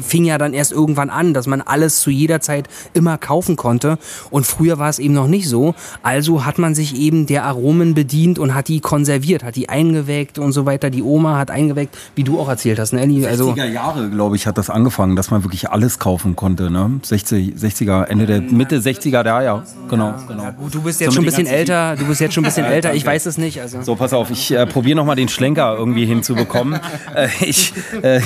fing 0.00 0.24
ja 0.24 0.38
dann 0.38 0.52
erst 0.52 0.72
irgendwann 0.72 1.10
an, 1.10 1.34
dass 1.34 1.46
man 1.46 1.60
alles 1.60 2.00
zu 2.00 2.10
jeder 2.10 2.40
Zeit 2.40 2.68
immer 2.94 3.18
kaufen 3.18 3.56
konnte 3.56 3.98
und 4.30 4.46
früher 4.46 4.78
war 4.78 4.88
es 4.88 4.98
eben 4.98 5.14
noch 5.14 5.28
nicht 5.28 5.48
so. 5.48 5.74
Also 6.02 6.44
hat 6.44 6.58
man 6.58 6.74
sich 6.74 6.96
eben 6.96 7.26
der 7.26 7.44
Aromen 7.44 7.94
bedient 7.94 8.38
und 8.38 8.54
hat 8.54 8.68
die 8.68 8.80
konserviert, 8.80 9.44
hat 9.44 9.56
die 9.56 9.68
eingeweckt 9.68 10.38
und 10.38 10.52
so 10.52 10.66
weiter. 10.66 10.90
Die 10.90 11.02
Oma 11.02 11.38
hat 11.38 11.50
eingeweckt, 11.50 11.96
wie 12.14 12.24
du 12.24 12.40
auch 12.40 12.48
erzählt 12.48 12.78
hast, 12.78 12.92
ne, 12.92 13.00
Elli? 13.00 13.26
Also 13.26 13.52
60er 13.52 13.66
Jahre, 13.66 14.10
glaube 14.10 14.36
ich, 14.36 14.46
hat 14.46 14.58
das 14.58 14.70
angefangen, 14.70 15.16
dass 15.16 15.30
man 15.30 15.44
wirklich 15.44 15.70
alles 15.70 15.98
kaufen 15.98 16.36
konnte. 16.36 16.57
Ne? 16.58 17.00
60, 17.02 17.54
60er, 17.54 18.04
Ende 18.04 18.26
der 18.26 18.40
Mitte 18.40 18.78
60er, 18.78 19.22
da 19.22 19.42
ja, 19.42 19.62
genau. 19.88 20.14
genau. 20.26 20.52
Gut, 20.52 20.74
du 20.74 20.82
bist 20.82 20.98
So 20.98 21.04
jetzt 21.04 21.10
mit 21.10 21.14
schon 21.14 21.24
ein 21.24 21.26
bisschen 21.26 21.46
älter, 21.46 21.96
du 21.96 22.06
bist 22.06 22.20
jetzt 22.20 22.34
schon 22.34 22.44
ein 22.44 22.48
bisschen 22.48 22.64
älter, 22.66 22.94
ich 22.94 23.06
weiß 23.06 23.26
es 23.26 23.38
nicht. 23.38 23.60
Also. 23.60 23.82
So, 23.82 23.94
pass 23.94 24.12
auf, 24.12 24.30
ich 24.30 24.50
äh, 24.50 24.66
probiere 24.66 24.96
nochmal 24.96 25.16
den 25.16 25.28
Schlenker 25.28 25.76
irgendwie 25.78 26.04
hinzubekommen. 26.04 26.80
äh, 27.14 27.28
ich 27.40 27.72
äh, 28.02 28.20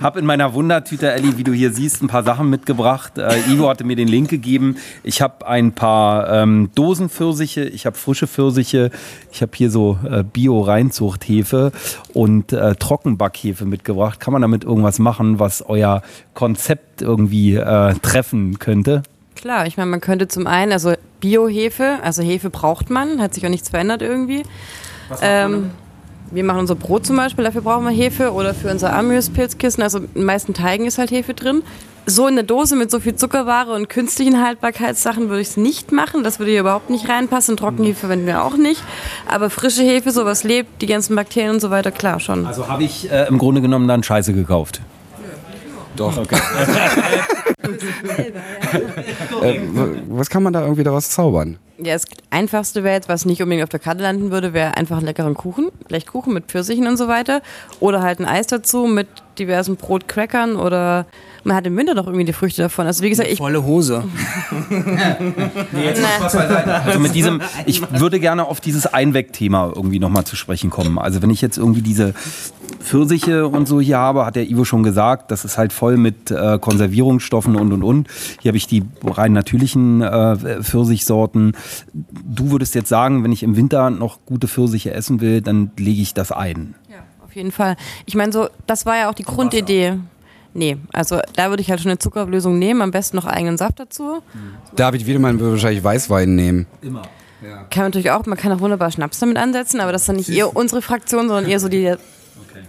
habe 0.00 0.18
in 0.18 0.26
meiner 0.26 0.54
Wundertüte, 0.54 1.10
Elli, 1.10 1.38
wie 1.38 1.44
du 1.44 1.52
hier 1.52 1.72
siehst, 1.72 2.02
ein 2.02 2.08
paar 2.08 2.22
Sachen 2.22 2.50
mitgebracht. 2.50 3.18
Äh, 3.18 3.38
Ivo 3.50 3.68
hatte 3.68 3.84
mir 3.84 3.96
den 3.96 4.08
Link 4.08 4.28
gegeben. 4.28 4.76
Ich 5.02 5.22
habe 5.22 5.46
ein 5.46 5.72
paar 5.72 6.30
ähm, 6.30 6.70
Dosenpfirsiche, 6.74 7.64
ich 7.64 7.86
habe 7.86 7.96
frische 7.96 8.26
Pfirsiche, 8.26 8.90
ich 9.32 9.42
habe 9.42 9.52
hier 9.54 9.70
so 9.70 9.98
äh, 10.08 10.22
Bio-Reinzuchthefe 10.22 11.72
und 12.12 12.52
äh, 12.52 12.74
Trockenbackhefe 12.74 13.64
mitgebracht. 13.64 14.20
Kann 14.20 14.32
man 14.32 14.42
damit 14.42 14.64
irgendwas 14.64 14.98
machen, 14.98 15.38
was 15.38 15.62
euer 15.66 16.02
Konzept 16.34 16.91
irgendwie 17.02 17.54
äh, 17.54 17.94
treffen 18.02 18.58
könnte? 18.58 19.02
Klar, 19.34 19.66
ich 19.66 19.76
meine, 19.76 19.90
man 19.90 20.00
könnte 20.00 20.28
zum 20.28 20.46
einen, 20.46 20.72
also 20.72 20.94
Biohefe, 21.20 21.98
also 22.02 22.22
Hefe 22.22 22.50
braucht 22.50 22.90
man, 22.90 23.20
hat 23.20 23.34
sich 23.34 23.44
auch 23.44 23.50
nichts 23.50 23.68
verändert 23.68 24.02
irgendwie. 24.02 24.44
Ähm, 25.20 25.70
wir 26.30 26.44
machen 26.44 26.60
unser 26.60 26.74
Brot 26.74 27.06
zum 27.06 27.16
Beispiel, 27.16 27.44
dafür 27.44 27.62
brauchen 27.62 27.84
wir 27.84 27.90
Hefe 27.90 28.32
oder 28.32 28.54
für 28.54 28.70
unser 28.70 28.92
Amüs-Pilzkissen, 28.94 29.82
also 29.82 29.98
in 29.98 30.08
den 30.14 30.24
meisten 30.24 30.54
Teigen 30.54 30.86
ist 30.86 30.98
halt 30.98 31.10
Hefe 31.10 31.34
drin. 31.34 31.62
So 32.04 32.26
in 32.26 32.34
der 32.34 32.42
Dose 32.44 32.74
mit 32.74 32.90
so 32.90 32.98
viel 32.98 33.14
Zuckerware 33.14 33.72
und 33.72 33.88
künstlichen 33.88 34.44
Haltbarkeitssachen 34.44 35.28
würde 35.28 35.40
ich 35.40 35.48
es 35.48 35.56
nicht 35.56 35.92
machen. 35.92 36.24
Das 36.24 36.40
würde 36.40 36.50
hier 36.50 36.60
überhaupt 36.60 36.90
nicht 36.90 37.08
reinpassen. 37.08 37.56
Trockenhefe 37.56 38.00
verwenden 38.00 38.26
wir 38.26 38.44
auch 38.44 38.56
nicht. 38.56 38.82
Aber 39.30 39.50
frische 39.50 39.82
Hefe, 39.82 40.10
sowas 40.10 40.42
lebt, 40.42 40.82
die 40.82 40.86
ganzen 40.86 41.14
Bakterien 41.14 41.52
und 41.52 41.60
so 41.60 41.70
weiter, 41.70 41.92
klar 41.92 42.18
schon. 42.18 42.44
Also 42.44 42.66
habe 42.66 42.82
ich 42.82 43.08
äh, 43.08 43.28
im 43.28 43.38
Grunde 43.38 43.60
genommen 43.60 43.86
dann 43.86 44.02
Scheiße 44.02 44.32
gekauft. 44.32 44.80
Doch. 45.96 46.16
Okay. 46.16 46.36
äh, 49.42 49.60
was 50.08 50.30
kann 50.30 50.42
man 50.42 50.52
da 50.52 50.62
irgendwie 50.62 50.82
daraus 50.84 51.10
zaubern? 51.10 51.58
Ja, 51.78 51.94
das 51.94 52.04
einfachste 52.30 52.84
wäre 52.84 52.94
jetzt, 52.94 53.08
was 53.08 53.24
nicht 53.24 53.42
unbedingt 53.42 53.64
auf 53.64 53.70
der 53.70 53.80
Karte 53.80 54.02
landen 54.02 54.30
würde, 54.30 54.52
wäre 54.52 54.76
einfach 54.76 54.98
einen 54.98 55.06
leckeren 55.06 55.34
Kuchen. 55.34 55.70
Vielleicht 55.86 56.06
Kuchen 56.06 56.32
mit 56.32 56.46
Pfirsichen 56.46 56.86
und 56.86 56.96
so 56.96 57.08
weiter. 57.08 57.42
Oder 57.80 58.02
halt 58.02 58.20
ein 58.20 58.26
Eis 58.26 58.46
dazu 58.46 58.86
mit 58.86 59.08
diversen 59.38 59.76
Brotcrackern 59.76 60.56
oder 60.56 61.06
man 61.44 61.56
hat 61.56 61.66
im 61.66 61.76
Winter 61.76 61.94
doch 61.94 62.06
irgendwie 62.06 62.24
die 62.24 62.32
Früchte 62.32 62.62
davon. 62.62 62.86
Also 62.86 63.02
wie 63.02 63.10
gesagt, 63.10 63.28
ich 63.28 63.38
Volle 63.38 63.64
Hose. 63.64 64.04
Nee, 65.72 65.84
jetzt 65.84 66.02
beiseite. 66.20 66.74
Also 66.74 66.98
mit 66.98 67.14
diesem, 67.14 67.40
ich 67.66 67.82
würde 67.98 68.20
gerne 68.20 68.46
auf 68.46 68.60
dieses 68.60 68.86
Einwegthema 68.86 69.72
irgendwie 69.74 69.98
nochmal 69.98 70.24
zu 70.24 70.36
sprechen 70.36 70.70
kommen. 70.70 70.98
Also 70.98 71.22
wenn 71.22 71.30
ich 71.30 71.40
jetzt 71.40 71.58
irgendwie 71.58 71.82
diese 71.82 72.14
Pfirsiche 72.80 73.48
und 73.48 73.66
so 73.66 73.80
hier 73.80 73.98
habe, 73.98 74.26
hat 74.26 74.36
der 74.36 74.48
Ivo 74.48 74.64
schon 74.64 74.82
gesagt, 74.82 75.30
das 75.30 75.44
ist 75.44 75.58
halt 75.58 75.72
voll 75.72 75.96
mit 75.96 76.30
äh, 76.30 76.58
Konservierungsstoffen 76.58 77.56
und 77.56 77.72
und 77.72 77.82
und. 77.82 78.08
Hier 78.40 78.50
habe 78.50 78.58
ich 78.58 78.66
die 78.66 78.84
rein 79.04 79.32
natürlichen 79.32 80.02
äh, 80.02 80.62
Pfirsichsorten. 80.62 81.56
Du 81.92 82.50
würdest 82.50 82.74
jetzt 82.74 82.88
sagen, 82.88 83.24
wenn 83.24 83.32
ich 83.32 83.42
im 83.42 83.56
Winter 83.56 83.90
noch 83.90 84.18
gute 84.26 84.48
Pfirsiche 84.48 84.92
essen 84.92 85.20
will, 85.20 85.40
dann 85.40 85.70
lege 85.76 86.02
ich 86.02 86.14
das 86.14 86.32
ein. 86.32 86.74
Ja, 86.90 86.96
auf 87.32 87.36
jeden 87.36 87.52
Fall. 87.52 87.76
Ich 88.04 88.14
meine, 88.14 88.30
so, 88.30 88.48
das 88.66 88.84
war 88.84 88.96
ja 88.96 89.10
auch 89.10 89.14
die 89.14 89.22
Grundidee. 89.22 89.94
Nee, 90.52 90.76
also 90.92 91.18
da 91.34 91.48
würde 91.48 91.62
ich 91.62 91.70
halt 91.70 91.80
schon 91.80 91.90
eine 91.90 91.98
Zuckerlösung 91.98 92.58
nehmen, 92.58 92.82
am 92.82 92.90
besten 92.90 93.16
noch 93.16 93.24
eigenen 93.24 93.56
Saft 93.56 93.80
dazu. 93.80 94.22
David 94.76 95.06
Wiedemann 95.06 95.40
würde 95.40 95.52
wahrscheinlich 95.52 95.82
Weißwein 95.82 96.34
nehmen. 96.34 96.66
Immer. 96.82 97.02
Kann 97.70 97.84
man 97.84 97.84
natürlich 97.86 98.10
auch, 98.10 98.24
man 98.26 98.36
kann 98.36 98.52
auch 98.52 98.60
wunderbar 98.60 98.90
Schnaps 98.90 99.18
damit 99.18 99.38
ansetzen, 99.38 99.80
aber 99.80 99.92
das 99.92 100.02
ist 100.02 100.08
dann 100.08 100.16
nicht 100.16 100.28
eher 100.28 100.54
unsere 100.54 100.82
Fraktion, 100.82 101.28
sondern 101.28 101.50
eher 101.50 101.58
so 101.58 101.68
die 101.68 101.94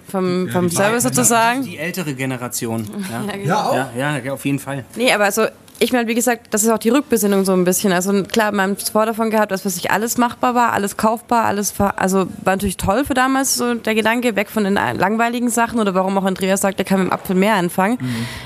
vom, 0.07 0.47
vom 0.49 0.69
Service 0.69 1.03
sozusagen. 1.03 1.63
Die 1.63 1.77
ältere 1.77 2.13
Generation. 2.13 2.87
Ja, 3.11 3.33
genau. 3.33 3.73
ja, 3.75 3.89
ja, 3.97 4.17
ja 4.17 4.33
auf 4.33 4.45
jeden 4.45 4.59
Fall. 4.59 4.85
Nee, 4.95 5.11
aber 5.11 5.25
also 5.25 5.45
ich 5.79 5.91
meine, 5.91 6.07
wie 6.07 6.15
gesagt, 6.15 6.53
das 6.53 6.63
ist 6.63 6.69
auch 6.69 6.77
die 6.77 6.89
Rückbesinnung 6.89 7.45
so 7.45 7.51
ein 7.53 7.63
bisschen. 7.63 7.91
Also 7.91 8.23
klar, 8.23 8.51
man 8.51 8.71
hat 8.71 8.81
vor 8.83 9.05
davon 9.05 9.29
gehabt, 9.29 9.51
dass 9.51 9.65
was 9.65 9.75
sich 9.75 9.91
alles 9.91 10.17
machbar 10.17 10.55
war, 10.55 10.71
alles 10.71 10.97
kaufbar, 10.97 11.45
alles 11.45 11.73
also 11.79 12.27
war 12.43 12.55
natürlich 12.55 12.77
toll 12.77 13.05
für 13.05 13.13
damals 13.13 13.55
so 13.55 13.73
der 13.73 13.95
Gedanke, 13.95 14.35
weg 14.35 14.49
von 14.49 14.63
den 14.63 14.75
langweiligen 14.75 15.49
Sachen 15.49 15.79
oder 15.79 15.93
warum 15.93 16.17
auch 16.17 16.23
Andreas 16.23 16.61
sagt, 16.61 16.79
er 16.79 16.85
kann 16.85 16.99
mit 16.99 17.09
dem 17.09 17.13
Apfel 17.13 17.35
mehr 17.35 17.55
anfangen. 17.55 17.97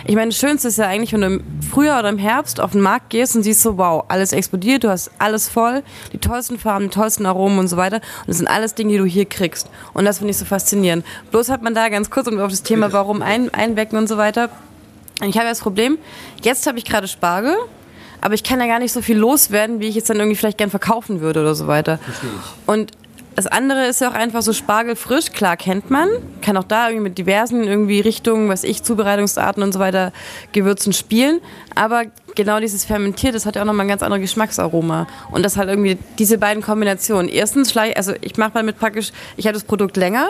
Ich 0.05 0.15
meine, 0.15 0.29
das 0.29 0.39
Schönste 0.39 0.69
ist 0.69 0.77
ja 0.77 0.87
eigentlich, 0.87 1.13
wenn 1.13 1.21
du 1.21 1.27
im 1.27 1.43
Frühjahr 1.69 1.99
oder 1.99 2.09
im 2.09 2.17
Herbst 2.17 2.59
auf 2.59 2.71
den 2.71 2.81
Markt 2.81 3.09
gehst 3.09 3.35
und 3.35 3.43
siehst 3.43 3.61
so, 3.61 3.77
wow, 3.77 4.05
alles 4.07 4.31
explodiert, 4.31 4.83
du 4.83 4.89
hast 4.89 5.11
alles 5.19 5.49
voll, 5.49 5.83
die 6.13 6.17
tollsten 6.17 6.57
Farben, 6.57 6.85
die 6.85 6.91
tollsten 6.91 7.25
Aromen 7.25 7.59
und 7.59 7.67
so 7.67 7.77
weiter. 7.77 7.97
Und 7.97 8.27
das 8.27 8.37
sind 8.37 8.47
alles 8.47 8.73
Dinge, 8.73 8.93
die 8.93 8.97
du 8.97 9.05
hier 9.05 9.25
kriegst. 9.25 9.69
Und 9.93 10.05
das 10.05 10.19
finde 10.19 10.31
ich 10.31 10.37
so 10.37 10.45
faszinierend. 10.45 11.05
Bloß 11.31 11.49
hat 11.49 11.61
man 11.61 11.75
da 11.75 11.89
ganz 11.89 12.09
kurz, 12.09 12.27
um 12.27 12.39
auf 12.39 12.51
das 12.51 12.63
Thema 12.63 12.93
Warum 12.93 13.21
ein, 13.21 13.53
einwecken 13.53 13.97
und 13.97 14.07
so 14.07 14.17
weiter, 14.17 14.49
und 15.21 15.29
ich 15.29 15.35
habe 15.35 15.45
ja 15.45 15.51
das 15.51 15.61
Problem, 15.61 15.97
jetzt 16.43 16.67
habe 16.67 16.77
ich 16.77 16.85
gerade 16.85 17.07
Spargel, 17.07 17.55
aber 18.21 18.33
ich 18.33 18.43
kann 18.43 18.59
ja 18.59 18.67
gar 18.67 18.79
nicht 18.79 18.91
so 18.91 19.01
viel 19.01 19.17
loswerden, 19.17 19.79
wie 19.79 19.87
ich 19.87 19.95
jetzt 19.95 20.09
dann 20.09 20.17
irgendwie 20.17 20.35
vielleicht 20.35 20.57
gern 20.57 20.69
verkaufen 20.69 21.21
würde 21.21 21.41
oder 21.41 21.55
so 21.55 21.67
weiter. 21.67 21.99
Und 22.65 22.91
das 23.35 23.45
andere 23.45 23.85
ist 23.85 24.01
ja 24.01 24.09
auch 24.09 24.15
einfach 24.15 24.41
so 24.41 24.51
Spargel 24.51 24.95
frisch, 24.95 25.31
klar 25.31 25.57
kennt 25.57 25.91
man, 25.91 26.09
kann 26.41 26.57
auch 26.57 26.63
da 26.63 26.87
irgendwie 26.87 27.09
mit 27.09 27.17
diversen 27.19 27.65
irgendwie 27.65 27.99
Richtungen, 27.99 28.49
was 28.49 28.63
ich, 28.63 28.81
Zubereitungsarten 28.81 29.61
und 29.61 29.71
so 29.71 29.79
weiter, 29.79 30.11
Gewürzen 30.53 30.91
spielen, 30.91 31.39
aber 31.75 32.05
genau 32.33 32.59
dieses 32.59 32.83
Fermentiert, 32.83 33.35
das 33.35 33.45
hat 33.45 33.55
ja 33.55 33.61
auch 33.61 33.65
nochmal 33.67 33.85
ein 33.85 33.89
ganz 33.89 34.01
anderes 34.01 34.21
Geschmacksaroma 34.21 35.05
und 35.31 35.43
das 35.43 35.55
halt 35.55 35.69
irgendwie 35.69 35.99
diese 36.17 36.39
beiden 36.39 36.63
Kombinationen. 36.63 37.29
Erstens, 37.29 37.77
also 37.77 38.13
ich 38.21 38.37
mache 38.37 38.53
damit 38.55 38.79
praktisch, 38.79 39.11
ich 39.35 39.45
habe 39.45 39.53
das 39.53 39.63
Produkt 39.63 39.97
länger, 39.97 40.29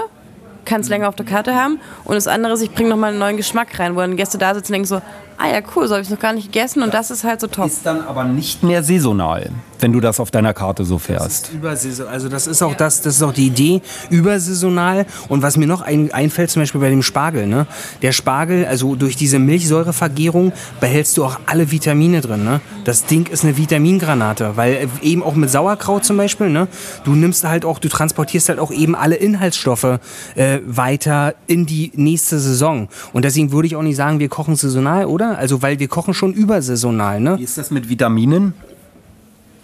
kann 0.67 0.81
es 0.81 0.89
länger 0.89 1.09
auf 1.09 1.15
der 1.15 1.25
Karte 1.25 1.55
haben. 1.55 1.79
Und 2.03 2.15
das 2.15 2.27
andere 2.27 2.53
ist, 2.53 2.61
ich 2.61 2.71
bringe 2.71 2.89
nochmal 2.89 3.11
einen 3.11 3.19
neuen 3.19 3.37
Geschmack 3.37 3.79
rein, 3.79 3.95
wo 3.95 4.01
dann 4.01 4.15
Gäste 4.15 4.37
da 4.37 4.53
sitzen 4.53 4.73
und 4.73 4.73
denken 4.73 4.87
so, 4.87 5.01
ah 5.37 5.47
ja, 5.47 5.61
cool, 5.75 5.87
so 5.87 5.93
habe 5.93 6.03
ich 6.03 6.09
noch 6.09 6.19
gar 6.19 6.33
nicht 6.33 6.51
gegessen 6.51 6.81
und 6.81 6.93
das 6.93 7.11
ist 7.11 7.23
halt 7.23 7.39
so 7.41 7.47
top. 7.47 7.67
Ist 7.67 7.85
dann 7.85 8.01
aber 8.01 8.23
nicht 8.23 8.63
mehr 8.63 8.83
saisonal, 8.83 9.51
wenn 9.79 9.93
du 9.93 9.99
das 9.99 10.19
auf 10.19 10.31
deiner 10.31 10.53
Karte 10.53 10.83
so 10.83 10.97
fährst. 10.97 11.51
Übersaison, 11.53 12.07
also 12.07 12.27
das 12.27 12.47
ist 12.47 12.63
auch 12.63 12.73
das, 12.73 13.01
das 13.01 13.17
ist 13.17 13.21
auch 13.21 13.33
die 13.33 13.47
Idee, 13.47 13.81
übersaisonal. 14.09 15.05
Und 15.29 15.43
was 15.43 15.57
mir 15.57 15.67
noch 15.67 15.81
ein, 15.81 16.11
einfällt, 16.11 16.49
zum 16.49 16.63
Beispiel 16.63 16.81
bei 16.81 16.89
dem 16.89 17.03
Spargel, 17.03 17.45
ne? 17.45 17.67
Der 18.01 18.13
Spargel, 18.13 18.65
also 18.65 18.95
durch 18.95 19.15
diese 19.15 19.37
Milchsäurevergärung 19.37 20.53
behältst 20.79 21.17
du 21.17 21.25
auch 21.25 21.39
alle 21.45 21.71
Vitamine 21.71 22.21
drin, 22.21 22.43
ne? 22.43 22.59
Das 22.83 23.05
Ding 23.05 23.27
ist 23.27 23.43
eine 23.43 23.57
Vitamingranate, 23.57 24.53
weil 24.55 24.73
äh, 24.73 24.87
eben 25.01 25.21
auch 25.21 25.35
mit 25.35 25.51
Sauerkraut 25.51 26.03
zum 26.03 26.17
Beispiel, 26.17 26.49
ne? 26.49 26.67
Du 27.03 27.11
nimmst 27.11 27.43
halt 27.43 27.63
auch, 27.63 27.77
du 27.79 27.89
transportierst 27.89 28.49
halt 28.49 28.59
auch 28.59 28.71
eben 28.71 28.95
alle 28.95 29.15
Inhaltsstoffe 29.15 29.99
äh, 30.35 30.59
weiter 30.65 31.35
in 31.45 31.67
die 31.67 31.91
nächste 31.95 32.39
Saison. 32.39 32.89
Und 33.13 33.23
deswegen 33.23 33.51
würde 33.51 33.67
ich 33.67 33.75
auch 33.75 33.83
nicht 33.83 33.95
sagen, 33.95 34.19
wir 34.19 34.29
kochen 34.29 34.55
saisonal, 34.55 35.05
oder? 35.05 35.26
Also 35.35 35.61
weil 35.61 35.79
wir 35.79 35.87
kochen 35.87 36.13
schon 36.13 36.33
übersaisonal, 36.33 37.19
ne? 37.19 37.37
Wie 37.37 37.43
ist 37.43 37.57
das 37.57 37.71
mit 37.71 37.89
Vitaminen? 37.89 38.53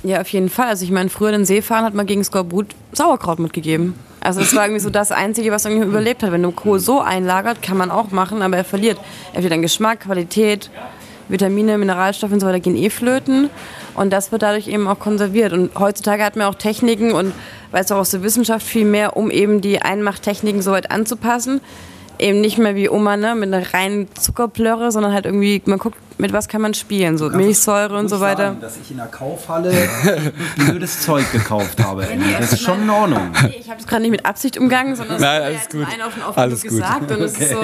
Ja, 0.04 0.20
auf 0.20 0.28
jeden 0.30 0.50
Fall. 0.50 0.68
Also 0.68 0.84
ich 0.84 0.92
meine, 0.92 1.10
früher 1.10 1.32
den 1.32 1.46
Seefahren 1.46 1.86
hat 1.86 1.94
man 1.94 2.06
gegen 2.06 2.24
Skorbut 2.24 2.68
Sauerkraut 2.92 3.40
mitgegeben. 3.40 3.94
Also 4.20 4.42
es 4.42 4.56
war 4.56 4.66
irgendwie 4.66 4.82
so 4.82 4.90
das 4.90 5.12
Einzige, 5.12 5.52
was 5.52 5.66
irgendwie 5.66 5.86
überlebt 5.86 6.24
hat. 6.24 6.32
Wenn 6.32 6.44
du 6.44 6.52
Kohl 6.52 6.80
so 6.80 7.00
einlagert, 7.02 7.62
kann 7.62 7.78
man 7.78 7.92
auch 7.92 8.12
machen, 8.12 8.42
aber 8.42 8.58
er 8.58 8.64
verliert. 8.64 8.98
Er 9.28 9.34
verliert 9.34 9.54
an 9.54 9.62
Geschmack, 9.62 10.02
Qualität, 10.02 10.70
Vitamine, 11.30 11.78
Mineralstoffe 11.78 12.32
und 12.32 12.40
so 12.40 12.48
weiter 12.48 12.60
gehen 12.60 12.76
eh 12.76 12.90
flöten. 12.90 13.50
Und 13.96 14.12
das 14.12 14.32
wird 14.32 14.42
dadurch 14.42 14.68
eben 14.68 14.88
auch 14.88 15.00
konserviert. 15.00 15.54
Und 15.54 15.72
heutzutage 15.78 16.24
hat 16.24 16.36
man 16.36 16.48
auch 16.48 16.56
Techniken 16.56 17.12
und 17.14 17.34
weiß 17.72 17.92
auch 17.92 17.98
aus 17.98 18.12
der 18.12 18.24
Wissenschaft 18.24 18.66
viel 18.66 18.86
mehr, 18.86 19.16
um 19.18 19.32
eben 19.32 19.62
die 19.62 19.82
Einmachtechniken 19.82 20.62
so 20.62 20.72
weit 20.72 20.92
anzupassen. 20.92 21.62
Eben 22.20 22.42
nicht 22.42 22.58
mehr 22.58 22.76
wie 22.76 22.90
Oma, 22.90 23.18
ne, 23.18 23.36
mit 23.36 23.54
einer 23.54 23.74
reinen 23.74 24.08
Zuckerplörre, 24.16 24.92
sondern 24.92 25.14
halt 25.14 25.26
irgendwie, 25.26 25.62
man 25.66 25.80
guckt, 25.80 25.98
mit 26.18 26.32
was 26.34 26.48
kann 26.48 26.62
man 26.62 26.74
spielen, 26.74 27.18
so 27.18 27.30
Milchsäure 27.30 27.98
und 27.98 28.10
so 28.10 28.20
weiter. 28.20 28.48
Sagen, 28.50 28.62
dass 28.62 28.78
ich 28.78 28.92
in 28.92 28.98
der 28.98 29.08
Kaufhalle 29.08 29.74
blödes 30.58 31.02
Zeug 31.02 31.32
gekauft 31.32 31.84
habe. 31.84 32.08
Andy. 32.08 32.26
Das 32.40 32.54
ist 32.54 32.62
schon 32.62 32.84
in 32.84 32.90
Ordnung. 32.90 33.32
Nee, 33.44 33.56
ich 33.60 33.70
habe 33.70 33.78
das 33.80 33.88
gerade 33.88 34.02
nicht 34.04 34.12
mit 34.12 34.26
Absicht 34.26 34.58
umgangen, 34.58 34.96
sondern 34.96 35.20
Nein, 35.20 35.42
alles 35.42 35.62
ja 35.72 35.80
gut. 35.80 35.88
einen 35.92 36.02
auf 36.02 36.14
den 36.14 36.24
Aufruf 36.24 36.38
Alles 36.38 36.62
gut. 36.62 36.70
gesagt. 36.72 37.12
Und 37.12 37.22
es 37.22 37.38
ist 37.40 37.50
so, 37.52 37.58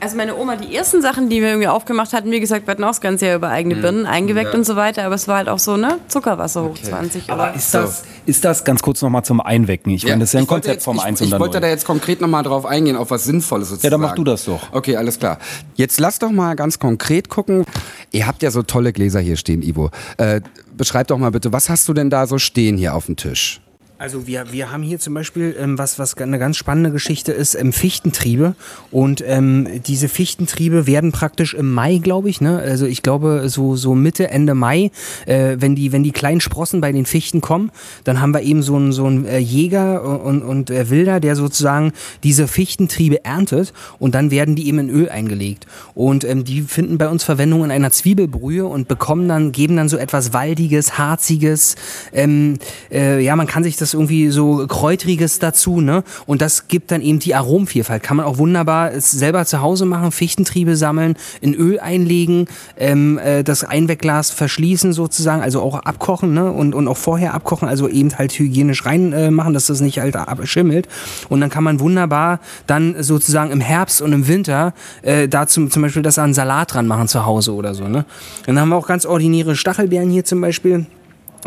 also 0.00 0.16
meine 0.16 0.36
Oma, 0.36 0.56
die 0.56 0.74
ersten 0.74 1.02
Sachen, 1.02 1.28
die 1.28 1.40
wir 1.40 1.48
irgendwie 1.48 1.68
aufgemacht 1.68 2.12
hatten, 2.12 2.30
wie 2.30 2.40
gesagt, 2.40 2.66
wir 2.66 2.72
hatten 2.72 2.84
auch 2.84 2.88
das 2.88 3.00
ganze 3.00 3.26
Jahr 3.26 3.36
über 3.36 3.48
eigene 3.48 3.74
Mhm. 3.76 3.80
Birnen 3.82 4.06
eingeweckt 4.06 4.54
und 4.54 4.64
so 4.64 4.76
weiter, 4.76 5.04
aber 5.04 5.14
es 5.14 5.26
war 5.28 5.36
halt 5.38 5.48
auch 5.48 5.58
so, 5.58 5.76
ne, 5.76 5.98
Zuckerwasser 6.08 6.62
hoch 6.64 6.76
20. 6.80 7.30
Aber 7.30 7.44
Oder? 7.44 7.54
ist 7.54 7.74
das, 7.74 8.04
ist 8.26 8.44
das 8.44 8.64
ganz 8.64 8.82
kurz 8.82 9.02
nochmal 9.02 9.24
zum 9.24 9.40
Einwecken? 9.40 9.90
Ich 9.92 10.04
meine, 10.04 10.18
das 10.20 10.30
ist 10.30 10.32
ja 10.34 10.40
ein 10.40 10.46
Konzept 10.46 10.76
jetzt, 10.76 10.84
vom 10.84 10.96
ich, 10.96 11.02
1 11.02 11.20
ich 11.22 11.32
und 11.32 11.40
wollte 11.40 11.60
da 11.60 11.68
jetzt 11.68 11.84
konkret 11.84 12.20
nochmal 12.20 12.42
drauf 12.42 12.66
eingehen, 12.66 12.96
auf 12.96 13.10
was 13.10 13.24
Sinnvolles 13.24 13.68
sozusagen. 13.68 13.86
Ja, 13.86 13.90
dann 13.90 14.00
mach 14.00 14.14
du 14.14 14.24
das 14.24 14.44
doch. 14.44 14.60
Okay, 14.72 14.96
alles 14.96 15.18
klar. 15.18 15.38
Jetzt 15.74 15.98
lass 16.00 16.18
doch 16.18 16.30
mal 16.30 16.54
ganz 16.56 16.78
konkret 16.78 17.28
gucken. 17.28 17.64
Ihr 18.12 18.26
habt 18.26 18.42
ja 18.42 18.50
so 18.50 18.62
tolle 18.62 18.92
Gläser 18.92 19.20
hier 19.20 19.36
stehen, 19.36 19.62
Ivo. 19.62 19.90
Äh, 20.16 20.40
beschreib 20.76 21.08
doch 21.08 21.18
mal 21.18 21.30
bitte, 21.30 21.52
was 21.52 21.68
hast 21.68 21.88
du 21.88 21.94
denn 21.94 22.10
da 22.10 22.26
so 22.26 22.38
stehen 22.38 22.76
hier 22.76 22.94
auf 22.94 23.06
dem 23.06 23.16
Tisch? 23.16 23.60
Also 24.00 24.26
wir, 24.26 24.50
wir 24.50 24.72
haben 24.72 24.82
hier 24.82 24.98
zum 24.98 25.12
Beispiel, 25.12 25.54
ähm, 25.58 25.76
was, 25.76 25.98
was 25.98 26.16
eine 26.16 26.38
ganz 26.38 26.56
spannende 26.56 26.90
Geschichte 26.90 27.32
ist, 27.32 27.54
ähm, 27.54 27.70
Fichtentriebe. 27.70 28.54
Und 28.90 29.22
ähm, 29.26 29.68
diese 29.86 30.08
Fichtentriebe 30.08 30.86
werden 30.86 31.12
praktisch 31.12 31.52
im 31.52 31.70
Mai, 31.70 31.98
glaube 31.98 32.30
ich, 32.30 32.40
ne? 32.40 32.60
also 32.60 32.86
ich 32.86 33.02
glaube 33.02 33.50
so, 33.50 33.76
so 33.76 33.94
Mitte, 33.94 34.30
Ende 34.30 34.54
Mai, 34.54 34.90
äh, 35.26 35.58
wenn, 35.58 35.74
die, 35.74 35.92
wenn 35.92 36.02
die 36.02 36.12
kleinen 36.12 36.40
Sprossen 36.40 36.80
bei 36.80 36.92
den 36.92 37.04
Fichten 37.04 37.42
kommen, 37.42 37.70
dann 38.04 38.22
haben 38.22 38.32
wir 38.32 38.40
eben 38.40 38.62
so 38.62 38.74
einen, 38.74 38.92
so 38.92 39.04
einen 39.04 39.26
äh, 39.26 39.36
Jäger 39.36 40.24
und, 40.24 40.40
und 40.44 40.70
äh, 40.70 40.88
Wilder, 40.88 41.20
der 41.20 41.36
sozusagen 41.36 41.92
diese 42.22 42.48
Fichtentriebe 42.48 43.22
erntet 43.26 43.74
und 43.98 44.14
dann 44.14 44.30
werden 44.30 44.56
die 44.56 44.66
eben 44.66 44.78
in 44.78 44.88
Öl 44.88 45.10
eingelegt. 45.10 45.66
Und 45.94 46.24
ähm, 46.24 46.44
die 46.44 46.62
finden 46.62 46.96
bei 46.96 47.10
uns 47.10 47.22
Verwendung 47.22 47.64
in 47.64 47.70
einer 47.70 47.90
Zwiebelbrühe 47.90 48.64
und 48.64 48.88
bekommen 48.88 49.28
dann, 49.28 49.52
geben 49.52 49.76
dann 49.76 49.90
so 49.90 49.98
etwas 49.98 50.32
Waldiges, 50.32 50.96
Harziges, 50.96 51.76
ähm, 52.14 52.58
äh, 52.90 53.22
ja, 53.22 53.36
man 53.36 53.46
kann 53.46 53.62
sich 53.62 53.76
das 53.76 53.89
irgendwie 53.94 54.30
so 54.30 54.66
Kräutriges 54.66 55.38
dazu, 55.38 55.80
ne? 55.80 56.04
Und 56.26 56.42
das 56.42 56.68
gibt 56.68 56.90
dann 56.90 57.02
eben 57.02 57.18
die 57.18 57.34
Aromenvielfalt. 57.34 58.02
Kann 58.02 58.16
man 58.16 58.26
auch 58.26 58.38
wunderbar 58.38 58.92
selber 59.00 59.44
zu 59.46 59.60
Hause 59.60 59.86
machen, 59.86 60.12
Fichtentriebe 60.12 60.76
sammeln, 60.76 61.16
in 61.40 61.54
Öl 61.54 61.80
einlegen, 61.80 62.46
ähm, 62.76 63.18
äh, 63.18 63.42
das 63.42 63.64
Einwegglas 63.64 64.30
verschließen 64.30 64.92
sozusagen, 64.92 65.42
also 65.42 65.60
auch 65.60 65.74
abkochen, 65.74 66.34
ne? 66.34 66.50
Und, 66.50 66.74
und 66.74 66.88
auch 66.88 66.96
vorher 66.96 67.34
abkochen, 67.34 67.68
also 67.68 67.88
eben 67.88 68.16
halt 68.18 68.32
hygienisch 68.32 68.86
reinmachen, 68.86 69.52
äh, 69.52 69.54
dass 69.54 69.66
das 69.66 69.80
nicht 69.80 69.98
halt 69.98 70.16
abschimmelt. 70.16 70.88
Und 71.28 71.40
dann 71.40 71.50
kann 71.50 71.64
man 71.64 71.80
wunderbar 71.80 72.40
dann 72.66 73.02
sozusagen 73.02 73.50
im 73.50 73.60
Herbst 73.60 74.02
und 74.02 74.12
im 74.12 74.28
Winter 74.28 74.74
äh, 75.02 75.28
da 75.28 75.46
zum, 75.46 75.70
zum 75.70 75.82
Beispiel 75.82 76.02
das 76.02 76.18
an 76.18 76.34
Salat 76.34 76.74
dran 76.74 76.86
machen 76.86 77.08
zu 77.08 77.24
Hause 77.26 77.54
oder 77.54 77.74
so, 77.74 77.88
ne? 77.88 78.04
Dann 78.46 78.58
haben 78.58 78.68
wir 78.70 78.76
auch 78.76 78.86
ganz 78.86 79.06
ordinäre 79.06 79.56
Stachelbeeren 79.56 80.10
hier 80.10 80.24
zum 80.24 80.40
Beispiel. 80.40 80.86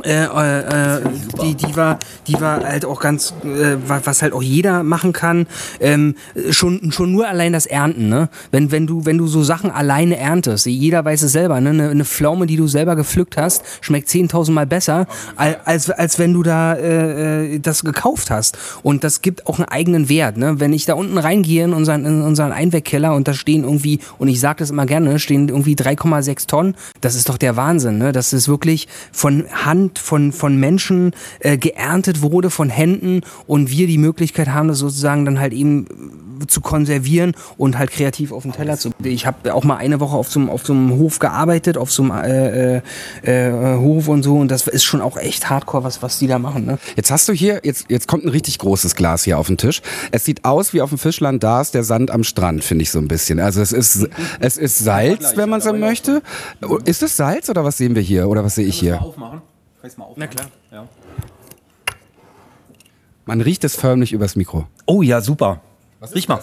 Äh, 0.04 0.24
äh, 0.24 1.02
die, 1.44 1.54
die 1.56 1.76
war, 1.76 2.00
die 2.28 2.40
war 2.42 2.64
halt 2.64 2.84
auch 2.84 3.00
ganz, 3.00 3.34
äh, 3.44 3.76
wa- 3.88 4.02
was 4.04 4.24
halt 4.24 4.34
auch 4.34 4.42
jeder 4.42 4.82
machen 4.82 5.14
kann. 5.14 5.46
Ähm, 5.80 6.16
schon, 6.50 6.92
schon 6.92 7.12
nur 7.12 7.28
allein 7.28 7.54
das 7.54 7.68
Ernten, 7.68 8.10
ne? 8.10 8.30
Wenn, 8.52 8.72
wenn 8.72 8.88
du, 8.88 9.06
wenn 9.06 9.20
du 9.20 9.28
so 9.28 9.44
Sachen 9.44 9.70
alleine 9.70 10.18
erntest, 10.18 10.66
jeder 10.66 11.06
weiß 11.06 11.22
es 11.22 11.32
selber, 11.32 11.62
ne? 11.62 11.70
Eine, 11.70 11.90
eine 11.90 12.06
Pflaume, 12.06 12.48
die 12.48 12.56
du 12.56 12.66
selber 12.68 12.96
gepflückt 12.96 13.38
hast, 13.38 13.64
schmeckt 13.82 14.10
10.000 14.10 14.52
Mal 14.52 14.66
besser, 14.66 15.06
al- 15.36 15.60
als, 15.64 15.92
als 15.92 16.18
wenn 16.18 16.34
du 16.34 16.42
da 16.42 16.74
äh, 16.74 17.56
äh, 17.56 17.60
das 17.60 17.84
gekauft 17.84 18.32
hast. 18.32 18.58
Und 18.82 19.04
das 19.04 19.22
gibt 19.22 19.46
auch 19.46 19.60
einen 19.60 19.68
eigenen 19.68 20.10
Wert, 20.10 20.38
ne? 20.38 20.60
Wenn 20.60 20.74
ich 20.74 20.86
da 20.86 20.96
unten 20.96 21.20
reingehe 21.20 21.66
in 21.66 21.74
unseren, 21.74 22.04
in 22.06 22.22
unseren 22.24 22.52
Einwegkeller 22.52 23.14
und 23.14 23.28
da 23.28 23.34
stehen 23.36 23.64
irgendwie, 23.64 24.00
und 24.18 24.28
ich 24.28 24.40
sage 24.40 24.58
das 24.60 24.72
immer 24.72 24.88
gerne, 24.88 25.20
stehen 25.20 25.50
irgendwie 25.50 25.76
3,6 25.76 26.48
Tonnen, 26.48 26.76
das 27.02 27.14
ist 27.14 27.30
doch 27.30 27.38
der 27.38 27.56
Wahnsinn, 27.56 28.00
ne? 28.00 28.12
Das 28.12 28.34
ist 28.34 28.48
wirklich 28.48 28.88
von 29.12 29.46
Hand, 29.52 29.83
von, 29.96 30.32
von 30.32 30.58
Menschen 30.58 31.12
äh, 31.40 31.58
geerntet 31.58 32.22
wurde, 32.22 32.50
von 32.50 32.70
Händen 32.70 33.22
und 33.48 33.70
wir 33.70 33.88
die 33.88 33.98
Möglichkeit 33.98 34.50
haben, 34.50 34.68
das 34.68 34.80
sozusagen 34.80 35.26
dann 35.26 35.40
halt 35.40 35.54
eben 35.54 35.88
zu 36.48 36.62
konservieren 36.62 37.34
und 37.58 37.78
halt 37.78 37.92
kreativ 37.92 38.32
auf 38.32 38.44
den 38.44 38.52
Teller 38.52 38.78
zu. 38.78 38.90
Ich 39.04 39.26
habe 39.26 39.54
auch 39.54 39.64
mal 39.64 39.78
eine 39.78 40.00
Woche 40.00 40.16
auf 40.18 40.30
so, 40.30 40.40
einem- 40.40 40.50
auf 40.50 40.66
so 40.66 40.74
einem 40.74 40.92
Hof 40.98 41.20
gearbeitet, 41.20 41.78
auf 41.78 41.92
so 41.92 42.04
einem 42.04 42.12
äh, 42.24 42.78
äh, 42.78 42.82
äh, 43.24 43.78
Hof 43.78 44.08
und 44.10 44.24
so 44.24 44.38
und 44.40 44.50
das 44.50 44.68
ist 44.68 44.84
schon 44.84 45.00
auch 45.02 45.16
echt 45.18 45.50
hardcore, 45.50 45.84
was, 45.84 46.02
was 46.02 46.20
die 46.20 46.28
da 46.28 46.40
machen. 46.40 46.66
Ne? 46.66 46.80
Jetzt 46.96 47.12
hast 47.12 47.30
du 47.30 47.34
hier, 47.34 47.62
jetzt, 47.64 47.86
jetzt 47.90 48.08
kommt 48.08 48.26
ein 48.26 48.30
richtig 48.30 48.58
großes 48.60 48.96
Glas 48.96 49.24
hier 49.24 49.38
auf 49.38 49.48
den 49.48 49.58
Tisch. 49.58 49.82
Es 50.12 50.26
sieht 50.26 50.44
aus 50.44 50.74
wie 50.74 50.82
auf 50.82 50.90
dem 50.90 50.98
Fischland, 50.98 51.44
da 51.44 51.62
ist 51.62 51.74
der 51.76 51.84
Sand 51.84 52.12
am 52.12 52.24
Strand, 52.24 52.64
finde 52.64 52.82
ich 52.84 52.92
so 52.92 53.00
ein 53.00 53.08
bisschen. 53.08 53.40
Also 53.40 53.62
es 53.62 53.72
ist, 53.72 54.08
es 54.40 54.58
ist 54.58 54.80
Salz, 54.80 55.34
wenn 55.38 55.50
man 55.50 55.62
so 55.62 55.72
möchte. 55.74 56.22
Ist 56.86 57.04
es 57.04 57.16
Salz 57.16 57.50
oder 57.50 57.64
was 57.64 57.78
sehen 57.78 57.96
wir 57.96 58.02
hier? 58.02 58.28
Oder 58.28 58.44
was 58.44 58.56
sehe 58.56 58.66
ich 58.66 58.78
hier? 58.80 59.02
Aufmachen? 59.02 59.42
Mal 59.84 60.06
aufmachen? 60.06 60.14
Na 60.18 60.28
klar. 60.28 60.48
Ja. 60.72 60.88
Man 63.26 63.42
riecht 63.42 63.64
es 63.64 63.76
förmlich 63.76 64.14
übers 64.14 64.36
Mikro. 64.36 64.68
Oh 64.86 65.02
ja, 65.02 65.22
super. 65.22 65.62
Riech 66.14 66.28
mal. 66.28 66.40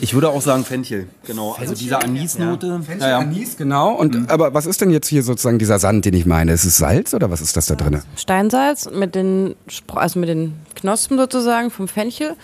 Ich 0.00 0.12
würde 0.14 0.30
auch 0.30 0.40
sagen 0.42 0.64
Fenchel. 0.64 1.06
Genau. 1.24 1.54
Also 1.58 1.74
diese 1.74 2.00
Anisnote. 2.02 2.80
Ja, 2.98 3.08
ja. 3.10 3.18
Anis, 3.18 3.56
genau. 3.56 3.92
Und, 3.94 4.28
Aber 4.30 4.52
was 4.52 4.66
ist 4.66 4.80
denn 4.80 4.90
jetzt 4.90 5.06
hier 5.06 5.22
sozusagen 5.22 5.58
dieser 5.58 5.78
Sand, 5.78 6.04
den 6.04 6.14
ich 6.14 6.26
meine? 6.26 6.52
Ist 6.52 6.64
es 6.64 6.78
Salz 6.78 7.14
oder 7.14 7.30
was 7.30 7.40
ist 7.40 7.56
das 7.56 7.66
da 7.66 7.74
drin? 7.74 8.02
Steinsalz 8.16 8.90
mit 8.90 9.14
den, 9.14 9.54
Spr- 9.68 9.98
also 9.98 10.18
mit 10.18 10.28
den 10.28 10.54
Knospen 10.74 11.16
sozusagen 11.16 11.70
vom 11.70 11.86
Fenchel. 11.86 12.34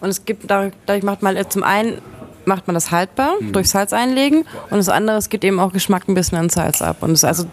Und 0.00 0.08
es 0.08 0.24
gibt, 0.24 0.48
dadurch 0.50 1.02
macht 1.02 1.22
man 1.22 1.36
äh, 1.36 1.48
zum 1.48 1.62
einen 1.62 1.98
macht 2.46 2.66
man 2.68 2.74
das 2.74 2.90
haltbar 2.90 3.36
durch 3.52 3.70
Salz 3.70 3.92
einlegen 3.94 4.44
und 4.70 4.76
das 4.76 4.90
andere, 4.90 5.16
es 5.16 5.30
gibt 5.30 5.44
eben 5.44 5.58
auch 5.58 5.72
Geschmack 5.72 6.06
ein 6.08 6.14
bisschen 6.14 6.36
an 6.36 6.50
Salz 6.50 6.82
ab. 6.82 6.98
Und 7.00 7.12
es 7.12 7.20
ist 7.20 7.24
also, 7.24 7.46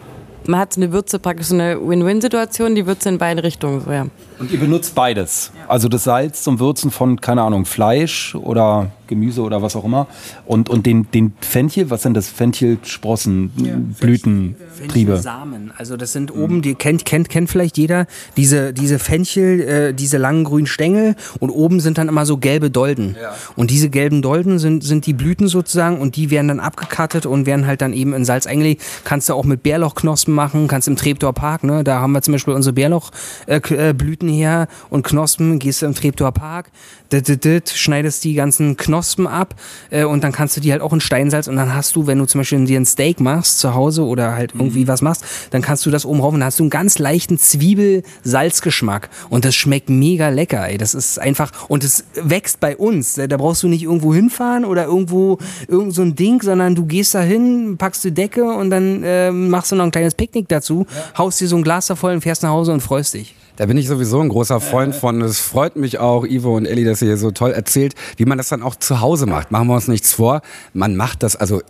man 0.47 0.59
hat 0.59 0.77
eine 0.77 0.91
Würze, 0.91 1.19
praktisch 1.19 1.47
so 1.47 1.55
eine 1.55 1.79
Win-Win-Situation, 1.79 2.75
die 2.75 2.85
Würze 2.85 3.09
in 3.09 3.17
beide 3.17 3.43
Richtungen. 3.43 3.81
So, 3.81 3.91
ja. 3.91 4.07
Und 4.39 4.51
ihr 4.51 4.59
benutzt 4.59 4.95
beides. 4.95 5.51
Also 5.67 5.87
das 5.87 6.03
Salz 6.03 6.43
zum 6.43 6.59
Würzen 6.59 6.91
von, 6.91 7.21
keine 7.21 7.43
Ahnung, 7.43 7.65
Fleisch 7.65 8.35
oder 8.35 8.91
Gemüse 9.11 9.41
oder 9.41 9.61
was 9.61 9.75
auch 9.75 9.83
immer. 9.83 10.07
Und, 10.45 10.69
und 10.69 10.85
den, 10.85 11.11
den 11.11 11.33
Fenchel, 11.41 11.89
was 11.89 12.01
sind 12.01 12.15
das? 12.15 12.29
Fenchelsprossen, 12.29 13.51
Blüten, 13.99 14.55
Triebe. 14.87 15.17
Samen. 15.17 15.71
Also 15.77 15.97
das 15.97 16.13
sind 16.13 16.33
oben, 16.33 16.61
die 16.61 16.75
kennt, 16.75 17.03
kennt, 17.05 17.29
kennt 17.29 17.49
vielleicht 17.49 17.77
jeder, 17.77 18.07
diese, 18.37 18.73
diese 18.73 18.99
Fenchel, 18.99 19.59
äh, 19.59 19.93
diese 19.93 20.17
langen 20.17 20.45
grünen 20.45 20.65
Stängel 20.65 21.15
und 21.39 21.49
oben 21.49 21.81
sind 21.81 21.97
dann 21.97 22.07
immer 22.07 22.25
so 22.25 22.37
gelbe 22.37 22.71
Dolden. 22.71 23.17
Und 23.55 23.69
diese 23.69 23.89
gelben 23.89 24.21
Dolden 24.21 24.59
sind, 24.59 24.83
sind 24.83 25.05
die 25.05 25.13
Blüten 25.13 25.49
sozusagen 25.49 25.99
und 25.99 26.15
die 26.15 26.31
werden 26.31 26.47
dann 26.47 26.59
abgekattet 26.61 27.25
und 27.25 27.45
werden 27.45 27.67
halt 27.67 27.81
dann 27.81 27.91
eben 27.91 28.13
in 28.13 28.23
Salz 28.23 28.47
eingelegt. 28.47 28.81
Kannst 29.03 29.27
du 29.27 29.33
auch 29.33 29.43
mit 29.43 29.61
Bärlauchknospen 29.61 30.33
machen, 30.33 30.69
kannst 30.69 30.87
im 30.87 30.95
Treptower 30.95 31.33
Park, 31.33 31.65
ne? 31.65 31.83
Da 31.83 31.99
haben 31.99 32.13
wir 32.13 32.21
zum 32.21 32.31
Beispiel 32.31 32.53
unsere 32.53 32.73
Bärlauchblüten 32.73 33.77
äh, 33.77 33.89
äh, 33.89 33.93
Blüten 33.93 34.29
her 34.29 34.67
und 34.89 35.03
Knospen, 35.05 35.59
gehst 35.59 35.81
du 35.81 35.85
im 35.85 35.95
Treptower 35.95 36.31
Park, 36.31 36.71
dit, 37.11 37.27
dit, 37.27 37.43
dit, 37.43 37.69
schneidest 37.69 38.23
die 38.23 38.35
ganzen 38.35 38.77
Knospen 38.77 39.00
ab 39.27 39.55
äh, 39.89 40.03
und 40.03 40.23
dann 40.23 40.31
kannst 40.31 40.57
du 40.57 40.61
die 40.61 40.71
halt 40.71 40.81
auch 40.81 40.93
in 40.93 41.01
Steinsalz 41.01 41.47
und 41.47 41.55
dann 41.55 41.73
hast 41.73 41.95
du, 41.95 42.07
wenn 42.07 42.17
du 42.17 42.25
zum 42.25 42.41
Beispiel 42.41 42.65
dir 42.65 42.79
ein 42.79 42.85
Steak 42.85 43.19
machst 43.19 43.59
zu 43.59 43.73
Hause 43.73 44.05
oder 44.05 44.33
halt 44.35 44.53
irgendwie 44.53 44.87
was 44.87 45.01
machst, 45.01 45.23
dann 45.51 45.61
kannst 45.61 45.85
du 45.85 45.91
das 45.91 46.05
oben 46.05 46.21
rauf 46.21 46.33
und 46.33 46.39
dann 46.39 46.47
hast 46.47 46.59
du 46.59 46.63
einen 46.63 46.69
ganz 46.69 46.99
leichten 46.99 47.37
Zwiebel-Salzgeschmack 47.37 49.09
und 49.29 49.45
das 49.45 49.55
schmeckt 49.55 49.89
mega 49.89 50.29
lecker, 50.29 50.67
ey. 50.67 50.77
Das 50.77 50.93
ist 50.93 51.19
einfach 51.19 51.51
und 51.67 51.83
es 51.83 52.05
wächst 52.15 52.59
bei 52.59 52.77
uns. 52.77 53.15
Da 53.15 53.37
brauchst 53.37 53.63
du 53.63 53.67
nicht 53.67 53.83
irgendwo 53.83 54.13
hinfahren 54.13 54.65
oder 54.65 54.85
irgendwo 54.85 55.37
irgend 55.67 55.93
so 55.93 56.01
ein 56.01 56.15
Ding, 56.15 56.41
sondern 56.41 56.75
du 56.75 56.85
gehst 56.85 57.15
da 57.15 57.21
hin, 57.21 57.75
packst 57.77 58.03
die 58.03 58.11
Decke 58.11 58.43
und 58.43 58.69
dann 58.69 59.01
ähm, 59.03 59.49
machst 59.49 59.71
du 59.71 59.75
noch 59.75 59.85
ein 59.85 59.91
kleines 59.91 60.15
Picknick 60.15 60.47
dazu, 60.47 60.85
haust 61.17 61.39
dir 61.41 61.47
so 61.47 61.57
ein 61.57 61.63
Glas 61.63 61.87
da 61.87 61.95
voll 61.95 62.13
und 62.13 62.21
fährst 62.21 62.43
nach 62.43 62.49
Hause 62.49 62.73
und 62.73 62.81
freust 62.81 63.13
dich. 63.13 63.35
Da 63.61 63.67
bin 63.67 63.77
ich 63.77 63.87
sowieso 63.87 64.19
ein 64.19 64.29
großer 64.29 64.59
Freund 64.59 64.95
von. 64.95 65.21
Es 65.21 65.39
freut 65.39 65.75
mich 65.75 65.99
auch, 65.99 66.25
Ivo 66.25 66.57
und 66.57 66.65
Elli, 66.65 66.83
dass 66.83 67.03
ihr 67.03 67.09
hier 67.09 67.17
so 67.17 67.29
toll 67.29 67.51
erzählt, 67.51 67.93
wie 68.17 68.25
man 68.25 68.39
das 68.39 68.49
dann 68.49 68.63
auch 68.63 68.73
zu 68.73 69.01
Hause 69.01 69.27
macht. 69.27 69.51
Machen 69.51 69.67
wir 69.67 69.75
uns 69.75 69.87
nichts 69.87 70.13
vor. 70.13 70.41
Man 70.73 70.95
macht 70.95 71.21
das, 71.21 71.35
also 71.35 71.61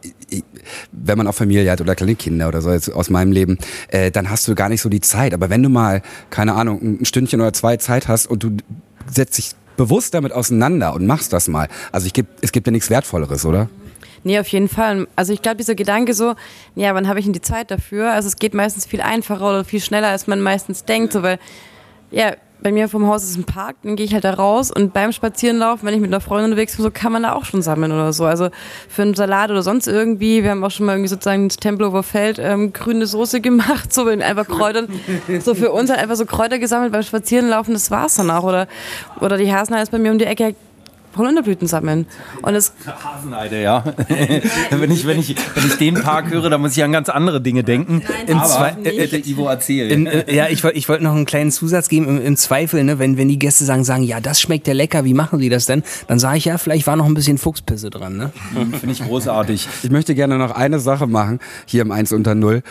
wenn 0.94 1.18
man 1.18 1.28
auch 1.28 1.36
Familie 1.36 1.70
hat 1.70 1.82
oder 1.82 1.94
kleine 1.94 2.16
Kinder 2.16 2.48
oder 2.48 2.62
so 2.62 2.72
jetzt 2.72 2.94
aus 2.94 3.10
meinem 3.10 3.34
Leben, 3.34 3.58
äh, 3.90 4.10
dann 4.10 4.30
hast 4.30 4.48
du 4.48 4.56
gar 4.56 4.70
nicht 4.70 4.82
so 4.82 4.88
die 4.88 5.02
Zeit. 5.02 5.34
Aber 5.34 5.50
wenn 5.50 5.62
du 5.62 5.68
mal, 5.68 6.02
keine 6.30 6.54
Ahnung, 6.54 7.02
ein 7.02 7.04
Stündchen 7.04 7.42
oder 7.42 7.52
zwei 7.52 7.76
Zeit 7.76 8.08
hast 8.08 8.28
und 8.28 8.42
du 8.42 8.56
setzt 9.14 9.38
dich 9.38 9.52
bewusst 9.76 10.14
damit 10.14 10.32
auseinander 10.32 10.94
und 10.94 11.06
machst 11.06 11.34
das 11.34 11.50
mal. 11.50 11.68
Also 11.92 12.08
ich 12.08 12.14
geb, 12.14 12.28
es 12.40 12.54
gibt 12.54 12.68
ja 12.68 12.72
nichts 12.72 12.90
Wertvolleres, 12.90 13.46
oder? 13.46 13.68
Nee, 14.24 14.40
auf 14.40 14.48
jeden 14.48 14.70
Fall. 14.70 15.08
Also 15.18 15.34
ich 15.34 15.42
glaube, 15.42 15.58
dieser 15.58 15.76
Gedanke 15.76 16.14
so, 16.14 16.36
ja, 16.76 16.96
wann 16.96 17.10
habe 17.10 17.20
ich 17.20 17.26
denn 17.26 17.34
die 17.34 17.42
Zeit 17.42 17.70
dafür? 17.70 18.14
Also 18.14 18.30
es 18.30 18.38
geht 18.38 18.54
meistens 18.54 18.86
viel 18.86 19.02
einfacher 19.02 19.50
oder 19.50 19.66
viel 19.66 19.82
schneller, 19.82 20.08
als 20.08 20.28
man 20.28 20.40
meistens 20.40 20.86
denkt. 20.86 21.12
So, 21.12 21.22
weil, 21.22 21.38
ja, 22.12 22.34
bei 22.62 22.72
mir 22.72 22.88
vom 22.88 23.08
Haus 23.08 23.24
ist 23.24 23.38
ein 23.38 23.44
Park, 23.44 23.78
dann 23.84 23.96
gehe 23.96 24.06
ich 24.06 24.14
halt 24.14 24.24
da 24.24 24.34
raus 24.34 24.72
und 24.72 24.94
beim 24.94 25.12
Spazierenlaufen, 25.12 25.88
wenn 25.88 25.96
ich 25.96 26.00
mit 26.00 26.12
einer 26.12 26.22
Freundin 26.22 26.52
unterwegs 26.52 26.76
bin, 26.76 26.84
so 26.84 26.92
kann 26.92 27.12
man 27.12 27.24
da 27.24 27.34
auch 27.34 27.46
schon 27.46 27.62
sammeln 27.62 27.92
oder 27.92 28.14
so. 28.14 28.26
Also 28.26 28.50
für 28.88 29.02
einen 29.02 29.16
Salat 29.16 29.50
oder 29.50 29.64
sonst 29.64 29.88
irgendwie, 29.88 30.44
wir 30.44 30.52
haben 30.52 30.64
auch 30.64 30.72
schon 30.72 30.86
mal 30.86 30.94
irgendwie 30.94 31.10
sozusagen 31.10 31.46
ins 31.46 31.58
Tempelhofer 31.58 32.04
Feld 32.04 32.38
ähm, 32.40 32.72
grüne 32.72 33.08
Soße 33.08 33.42
gemacht, 33.42 33.92
so 33.92 34.06
mit 34.06 34.22
einfach 34.22 34.48
Kräutern, 34.48 34.88
so 35.40 35.56
für 35.56 35.72
uns 35.72 35.90
halt 35.90 36.00
einfach 36.00 36.16
so 36.16 36.26
Kräuter 36.26 36.60
gesammelt 36.60 36.92
beim 36.92 37.04
Spazierenlaufen, 37.04 37.74
das 37.74 37.90
war's 37.90 38.16
dann 38.16 38.30
auch. 38.30 38.44
Oder, 38.44 38.68
oder 39.20 39.38
die 39.38 39.52
Hasenheim 39.52 39.84
ist 39.84 39.92
bei 39.92 40.00
mir 40.00 40.12
um 40.12 40.20
die 40.20 40.26
Ecke 40.26 40.56
Holunderblüten 41.18 41.68
sammeln. 41.68 42.06
Und 42.42 42.54
das 42.54 42.74
Hasenheide, 42.86 43.62
ja. 43.62 43.84
wenn, 44.72 44.92
ich, 44.92 45.06
wenn, 45.06 45.20
ich, 45.20 45.36
wenn 45.56 45.66
ich 45.66 45.78
den 45.78 45.96
Park 45.96 46.30
höre, 46.32 46.50
dann 46.50 46.62
muss 46.62 46.76
ich 46.76 46.84
an 46.84 46.92
ganz 46.92 47.10
andere 47.10 47.42
Dinge 47.42 47.64
denken. 47.64 48.02
Im 48.28 48.38
Aber 48.38 48.48
Zwei- 48.48 48.76
äh, 48.84 49.06
äh, 49.06 49.30
Ivo 49.30 49.48
erzählt. 49.48 49.92
In, 49.92 50.08
äh, 50.08 50.34
ja, 50.34 50.48
ich 50.48 50.64
wollte 50.64 50.78
ich 50.78 50.88
wollt 50.90 51.02
noch 51.02 51.14
einen 51.14 51.26
kleinen 51.26 51.52
Zusatz 51.52 51.90
geben. 51.90 52.08
Im, 52.08 52.22
im 52.22 52.38
Zweifel, 52.38 52.84
ne, 52.84 53.00
wenn, 53.00 53.18
wenn 53.18 53.28
die 53.28 53.40
Gäste 53.40 53.66
sagen, 53.66 53.84
sagen, 53.84 54.04
ja, 54.04 54.20
das 54.20 54.40
schmeckt 54.42 54.68
ja 54.68 54.74
lecker, 54.74 55.06
wie 55.06 55.14
machen 55.14 55.40
sie 55.40 55.50
das 55.50 55.66
denn? 55.66 55.84
Dann 56.08 56.20
sage 56.20 56.38
ich 56.38 56.46
ja, 56.46 56.58
vielleicht 56.58 56.88
war 56.88 56.96
noch 56.96 57.06
ein 57.06 57.14
bisschen 57.14 57.38
Fuchspisse 57.38 57.90
dran. 57.90 58.18
Ne? 58.18 58.32
Finde 58.80 58.92
ich 58.92 59.04
großartig. 59.04 59.68
Ich 59.84 59.92
möchte 59.92 60.16
gerne 60.16 60.38
noch 60.38 60.52
eine 60.52 60.80
Sache 60.80 61.08
machen, 61.08 61.40
hier 61.66 61.82
im 61.82 61.92
1 61.92 62.12
unter 62.14 62.36
0. 62.36 62.62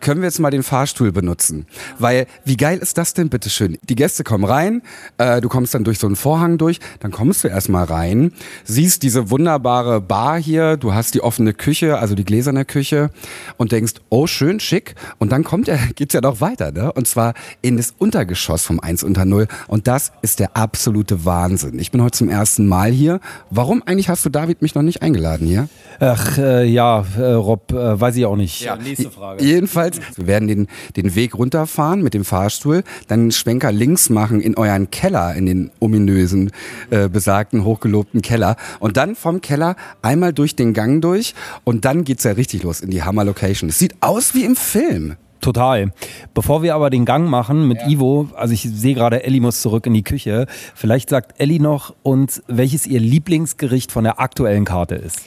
Können 0.00 0.20
wir 0.20 0.26
jetzt 0.28 0.38
mal 0.38 0.50
den 0.50 0.62
Fahrstuhl 0.62 1.12
benutzen? 1.12 1.66
Weil, 1.98 2.26
wie 2.44 2.56
geil 2.56 2.78
ist 2.78 2.98
das 2.98 3.14
denn, 3.14 3.28
bitteschön? 3.28 3.78
Die 3.88 3.94
Gäste 3.94 4.24
kommen 4.24 4.44
rein, 4.44 4.82
äh, 5.18 5.40
du 5.40 5.48
kommst 5.48 5.74
dann 5.74 5.84
durch 5.84 5.98
so 5.98 6.06
einen 6.06 6.16
Vorhang 6.16 6.58
durch, 6.58 6.80
dann 7.00 7.10
kommst 7.10 7.44
du 7.44 7.48
erstmal 7.48 7.85
rein, 7.90 8.32
siehst 8.64 9.02
diese 9.02 9.30
wunderbare 9.30 10.00
Bar 10.00 10.38
hier, 10.38 10.76
du 10.76 10.94
hast 10.94 11.14
die 11.14 11.20
offene 11.22 11.54
Küche, 11.54 11.98
also 11.98 12.14
die 12.14 12.24
gläserne 12.24 12.64
Küche 12.64 13.10
und 13.56 13.72
denkst, 13.72 13.94
oh, 14.08 14.26
schön, 14.26 14.60
schick. 14.60 14.94
Und 15.18 15.32
dann 15.32 15.44
kommt 15.44 15.68
ja, 15.68 15.76
geht's 15.94 16.14
ja 16.14 16.20
noch 16.20 16.40
weiter, 16.40 16.72
ne? 16.72 16.92
Und 16.92 17.08
zwar 17.08 17.34
in 17.62 17.76
das 17.76 17.94
Untergeschoss 17.98 18.64
vom 18.64 18.80
1 18.80 19.02
unter 19.02 19.24
0. 19.24 19.46
Und 19.68 19.86
das 19.86 20.12
ist 20.22 20.40
der 20.40 20.56
absolute 20.56 21.24
Wahnsinn. 21.24 21.78
Ich 21.78 21.90
bin 21.90 22.02
heute 22.02 22.18
zum 22.18 22.28
ersten 22.28 22.66
Mal 22.66 22.90
hier. 22.90 23.20
Warum 23.50 23.82
eigentlich 23.84 24.08
hast 24.08 24.24
du 24.24 24.30
David 24.30 24.62
mich 24.62 24.74
noch 24.74 24.82
nicht 24.82 25.02
eingeladen 25.02 25.46
hier? 25.46 25.68
Ach 26.00 26.38
äh, 26.38 26.64
ja, 26.64 27.04
äh, 27.16 27.22
Rob, 27.32 27.72
äh, 27.72 28.00
weiß 28.00 28.16
ich 28.16 28.26
auch 28.26 28.36
nicht. 28.36 28.60
Ja. 28.60 28.76
Nächste 28.76 29.10
Frage. 29.10 29.42
Jedenfalls, 29.42 30.00
wir 30.16 30.26
werden 30.26 30.48
den, 30.48 30.66
den 30.96 31.14
Weg 31.14 31.34
runterfahren 31.34 32.02
mit 32.02 32.14
dem 32.14 32.24
Fahrstuhl, 32.24 32.82
dann 33.08 33.20
einen 33.20 33.32
Schwenker 33.32 33.72
links 33.72 34.10
machen 34.10 34.40
in 34.40 34.56
euren 34.56 34.90
Keller, 34.90 35.34
in 35.34 35.46
den 35.46 35.70
ominösen, 35.80 36.50
äh, 36.90 37.08
besagten, 37.08 37.64
hochgelobten 37.76 38.22
Keller. 38.22 38.56
Und 38.80 38.96
dann 38.96 39.14
vom 39.14 39.40
Keller 39.40 39.76
einmal 40.02 40.32
durch 40.32 40.56
den 40.56 40.72
Gang 40.72 41.02
durch 41.02 41.34
und 41.64 41.84
dann 41.84 42.04
geht's 42.04 42.24
ja 42.24 42.32
richtig 42.32 42.62
los 42.62 42.80
in 42.80 42.90
die 42.90 43.02
Hammer-Location. 43.02 43.70
Es 43.70 43.78
sieht 43.78 43.94
aus 44.00 44.34
wie 44.34 44.44
im 44.44 44.56
Film. 44.56 45.16
Total. 45.40 45.92
Bevor 46.34 46.62
wir 46.62 46.74
aber 46.74 46.90
den 46.90 47.04
Gang 47.04 47.28
machen 47.28 47.68
mit 47.68 47.78
Ivo, 47.86 48.28
also 48.34 48.52
ich 48.52 48.62
sehe 48.62 48.94
gerade, 48.94 49.22
Elli 49.22 49.38
muss 49.38 49.60
zurück 49.60 49.86
in 49.86 49.94
die 49.94 50.02
Küche. 50.02 50.46
Vielleicht 50.74 51.10
sagt 51.10 51.40
Elli 51.40 51.58
noch 51.58 51.94
uns, 52.02 52.42
welches 52.48 52.86
ihr 52.86 52.98
Lieblingsgericht 52.98 53.92
von 53.92 54.04
der 54.04 54.18
aktuellen 54.18 54.64
Karte 54.64 54.96
ist. 54.96 55.20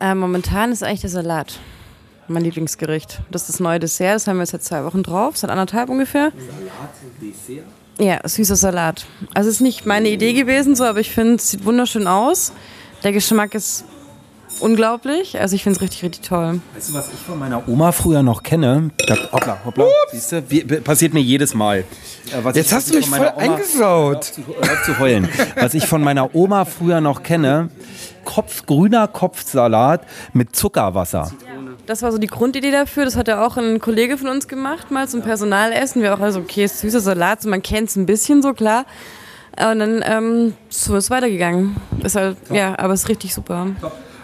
Äh, 0.00 0.14
momentan 0.14 0.72
ist 0.72 0.82
eigentlich 0.82 1.02
der 1.02 1.10
Salat 1.10 1.60
mein 2.30 2.44
Lieblingsgericht. 2.44 3.20
Das 3.30 3.42
ist 3.42 3.48
das 3.48 3.60
neue 3.60 3.78
Dessert, 3.78 4.14
das 4.14 4.26
haben 4.26 4.36
wir 4.36 4.42
jetzt 4.42 4.52
seit 4.52 4.62
zwei 4.62 4.84
Wochen 4.84 5.02
drauf, 5.02 5.36
seit 5.36 5.50
anderthalb 5.50 5.90
ungefähr. 5.90 6.32
Ja, 8.00 8.18
süßer 8.26 8.56
Salat. 8.56 9.06
Also 9.34 9.48
es 9.50 9.56
ist 9.56 9.60
nicht 9.60 9.84
meine 9.86 10.08
Idee 10.08 10.32
gewesen, 10.32 10.74
so, 10.74 10.84
aber 10.84 11.00
ich 11.00 11.10
finde, 11.10 11.34
es 11.34 11.50
sieht 11.50 11.64
wunderschön 11.64 12.06
aus. 12.06 12.52
Der 13.04 13.12
Geschmack 13.12 13.54
ist 13.54 13.84
unglaublich. 14.60 15.38
Also 15.38 15.54
ich 15.54 15.62
finde 15.62 15.76
es 15.76 15.82
richtig, 15.82 16.02
richtig 16.02 16.26
toll. 16.28 16.60
Weißt 16.74 16.90
du, 16.90 16.94
was 16.94 17.08
ich 17.12 17.18
von 17.20 17.38
meiner 17.38 17.66
Oma 17.68 17.92
früher 17.92 18.22
noch 18.22 18.42
kenne? 18.42 18.90
Das, 19.06 19.18
hoppla, 19.32 19.58
hoppla. 19.64 19.84
Siehst 20.12 20.32
du? 20.32 20.42
Wie, 20.50 20.62
passiert 20.62 21.12
mir 21.14 21.20
jedes 21.20 21.54
Mal. 21.54 21.78
Äh, 21.78 21.84
was 22.42 22.56
Jetzt 22.56 22.68
ich- 22.68 22.72
hast 22.72 22.88
du 22.90 22.98
ich 22.98 23.00
mich 23.00 23.08
von 23.08 23.18
voll 23.18 23.26
meiner 23.26 23.36
Oma- 23.36 23.54
eingesaut. 23.56 23.78
Hör 23.78 24.18
auf 24.18 24.32
zu- 24.32 24.44
hör 24.46 24.72
auf 24.72 24.82
zu 24.84 24.98
heulen. 24.98 25.28
Was 25.56 25.74
ich 25.74 25.86
von 25.86 26.02
meiner 26.02 26.34
Oma 26.34 26.64
früher 26.64 27.00
noch 27.00 27.22
kenne, 27.22 27.68
Kopf, 28.24 28.64
grüner 28.66 29.08
Kopfsalat 29.08 30.02
mit 30.32 30.54
Zuckerwasser. 30.56 31.30
Das 31.90 32.02
war 32.02 32.12
so 32.12 32.18
die 32.18 32.28
Grundidee 32.28 32.70
dafür. 32.70 33.04
Das 33.04 33.16
hat 33.16 33.26
ja 33.26 33.44
auch 33.44 33.56
ein 33.56 33.80
Kollege 33.80 34.16
von 34.16 34.28
uns 34.28 34.46
gemacht, 34.46 34.92
mal 34.92 35.08
zum 35.08 35.22
Personalessen. 35.22 36.02
Wir 36.02 36.14
auch 36.14 36.20
also, 36.20 36.38
okay, 36.38 36.62
ist 36.62 36.78
süßer 36.78 37.00
Salat, 37.00 37.42
so, 37.42 37.48
man 37.48 37.62
kennt 37.62 37.88
es 37.88 37.96
ein 37.96 38.06
bisschen 38.06 38.42
so, 38.42 38.54
klar. 38.54 38.84
Und 39.58 39.80
dann 39.80 40.00
ähm, 40.06 40.54
so 40.68 40.94
ist 40.94 41.06
es 41.06 41.10
weitergegangen. 41.10 41.74
Ist 42.04 42.14
halt, 42.14 42.36
ja, 42.48 42.78
aber 42.78 42.92
es 42.92 43.02
ist 43.02 43.08
richtig 43.08 43.34
super. 43.34 43.66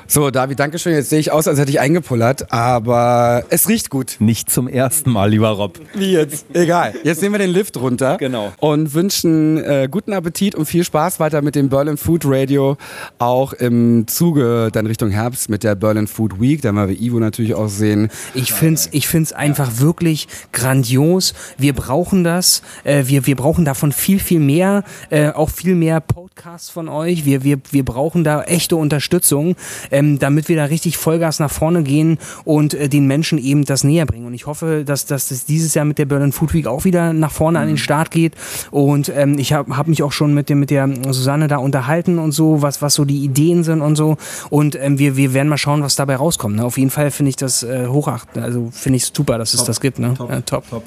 So, 0.09 0.31
David, 0.31 0.61
danke 0.61 0.79
schön. 0.79 0.95
Jetzt 0.95 1.11
sehe 1.11 1.19
ich 1.19 1.33
aus, 1.33 1.49
als 1.49 1.59
hätte 1.59 1.71
ich 1.71 1.81
eingepullert, 1.81 2.53
aber 2.53 3.45
es 3.51 3.69
riecht 3.69 3.90
gut. 3.90 4.16
Nicht 4.21 4.49
zum 4.49 4.69
ersten 4.69 5.11
Mal, 5.11 5.31
lieber 5.31 5.49
Rob. 5.49 5.81
Wie 5.95 6.12
jetzt? 6.12 6.47
Egal. 6.55 6.95
Jetzt 7.03 7.23
nehmen 7.23 7.35
wir 7.35 7.38
den 7.40 7.51
Lift 7.51 7.77
runter. 7.77 8.16
Genau. 8.16 8.53
Und 8.59 8.95
wünschen 8.95 9.59
äh, 9.59 9.88
guten 9.90 10.12
Appetit 10.12 10.55
und 10.55 10.66
viel 10.66 10.85
Spaß 10.85 11.19
weiter 11.19 11.42
mit 11.42 11.57
dem 11.57 11.69
Berlin 11.69 11.97
Food 11.97 12.23
Radio. 12.25 12.77
Auch 13.19 13.53
im 13.53 14.07
Zuge 14.07 14.71
dann 14.73 14.87
Richtung 14.87 15.11
Herbst 15.11 15.51
mit 15.51 15.64
der 15.64 15.75
Berlin 15.75 16.07
Food 16.07 16.40
Week. 16.40 16.62
Da 16.62 16.73
werden 16.75 16.88
wir 16.88 17.01
Ivo 17.01 17.19
natürlich 17.19 17.55
auch 17.55 17.69
sehen. 17.69 18.09
Ich 18.35 18.53
find's, 18.53 18.88
ich 18.92 19.09
find's 19.09 19.33
einfach 19.33 19.81
wirklich 19.81 20.29
grandios. 20.53 21.35
Wir 21.59 21.73
brauchen 21.73 22.23
das. 22.23 22.62
Äh, 22.85 23.05
wir, 23.07 23.27
wir 23.27 23.35
brauchen 23.35 23.64
davon 23.64 23.90
viel, 23.90 24.21
viel 24.21 24.40
mehr. 24.40 24.85
Äh, 25.11 25.31
auch 25.31 25.51
viel 25.51 25.75
mehr 25.75 26.01
Podcasts 26.01 26.71
von 26.71 26.88
euch. 26.88 27.25
Wir, 27.25 27.42
wir, 27.42 27.59
wir 27.73 27.85
brauchen 27.85 28.23
da 28.23 28.42
echte 28.42 28.77
Unterstützung, 28.77 29.57
ähm, 29.96 30.18
damit 30.18 30.48
wir 30.48 30.56
da 30.56 30.66
richtig 30.66 30.98
Vollgas 30.98 31.38
nach 31.38 31.50
vorne 31.50 31.82
gehen 31.82 32.18
und 32.44 32.74
äh, 32.74 32.88
den 32.88 33.06
Menschen 33.06 33.38
eben 33.38 33.64
das 33.64 33.82
näher 33.82 34.04
bringen. 34.04 34.26
Und 34.26 34.35
ich 34.35 34.46
hoffe, 34.46 34.85
dass, 34.85 35.06
dass 35.06 35.28
das 35.28 35.46
dieses 35.46 35.72
Jahr 35.72 35.87
mit 35.87 35.98
der 35.98 36.04
Berlin 36.04 36.32
Food 36.32 36.52
Week 36.52 36.66
auch 36.66 36.85
wieder 36.85 37.14
nach 37.14 37.30
vorne 37.30 37.59
an 37.59 37.68
den 37.68 37.78
Start 37.78 38.11
geht. 38.11 38.35
Und 38.70 39.11
ähm, 39.14 39.38
ich 39.38 39.54
habe 39.54 39.76
hab 39.76 39.88
mich 39.88 40.02
auch 40.02 40.12
schon 40.12 40.35
mit, 40.35 40.50
dem, 40.50 40.61
mit 40.61 40.70
der 40.70 40.88
Susanne 41.11 41.48
da 41.48 41.56
unterhalten 41.56 42.18
und 42.18 42.32
so, 42.32 42.61
was, 42.61 42.82
was 42.82 42.94
so 42.94 43.06
die 43.06 43.24
Ideen 43.24 43.64
sind 43.64 43.80
und 43.80 43.96
so. 43.96 44.18
Und 44.50 44.76
ähm, 44.76 44.98
wir, 44.98 45.16
wir 45.16 45.32
werden 45.32 45.48
mal 45.48 45.56
schauen, 45.56 45.82
was 45.82 45.96
dabei 45.96 46.16
rauskommt. 46.16 46.56
Ne? 46.56 46.64
Auf 46.64 46.76
jeden 46.76 46.90
Fall 46.90 47.11
finde 47.11 47.30
ich 47.30 47.37
das 47.37 47.62
äh, 47.62 47.87
hochachten. 47.87 48.42
Also 48.42 48.68
finde 48.72 48.98
ich 48.98 49.04
es 49.04 49.12
super, 49.14 49.38
dass 49.38 49.54
es 49.54 49.64
das 49.64 49.80
gibt. 49.80 49.98
Ne? 49.98 50.14
Top. 50.14 50.30
Ja, 50.30 50.40
top. 50.42 50.68
top. 50.68 50.85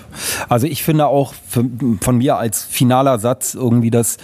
Also 0.50 0.68
ich 0.68 0.84
finde 0.84 1.08
auch 1.08 1.34
für, 1.48 1.66
von 2.02 2.18
mir 2.18 2.38
als 2.38 2.64
finaler 2.64 3.18
Satz 3.18 3.56
irgendwie, 3.56 3.90
dass 3.90 4.18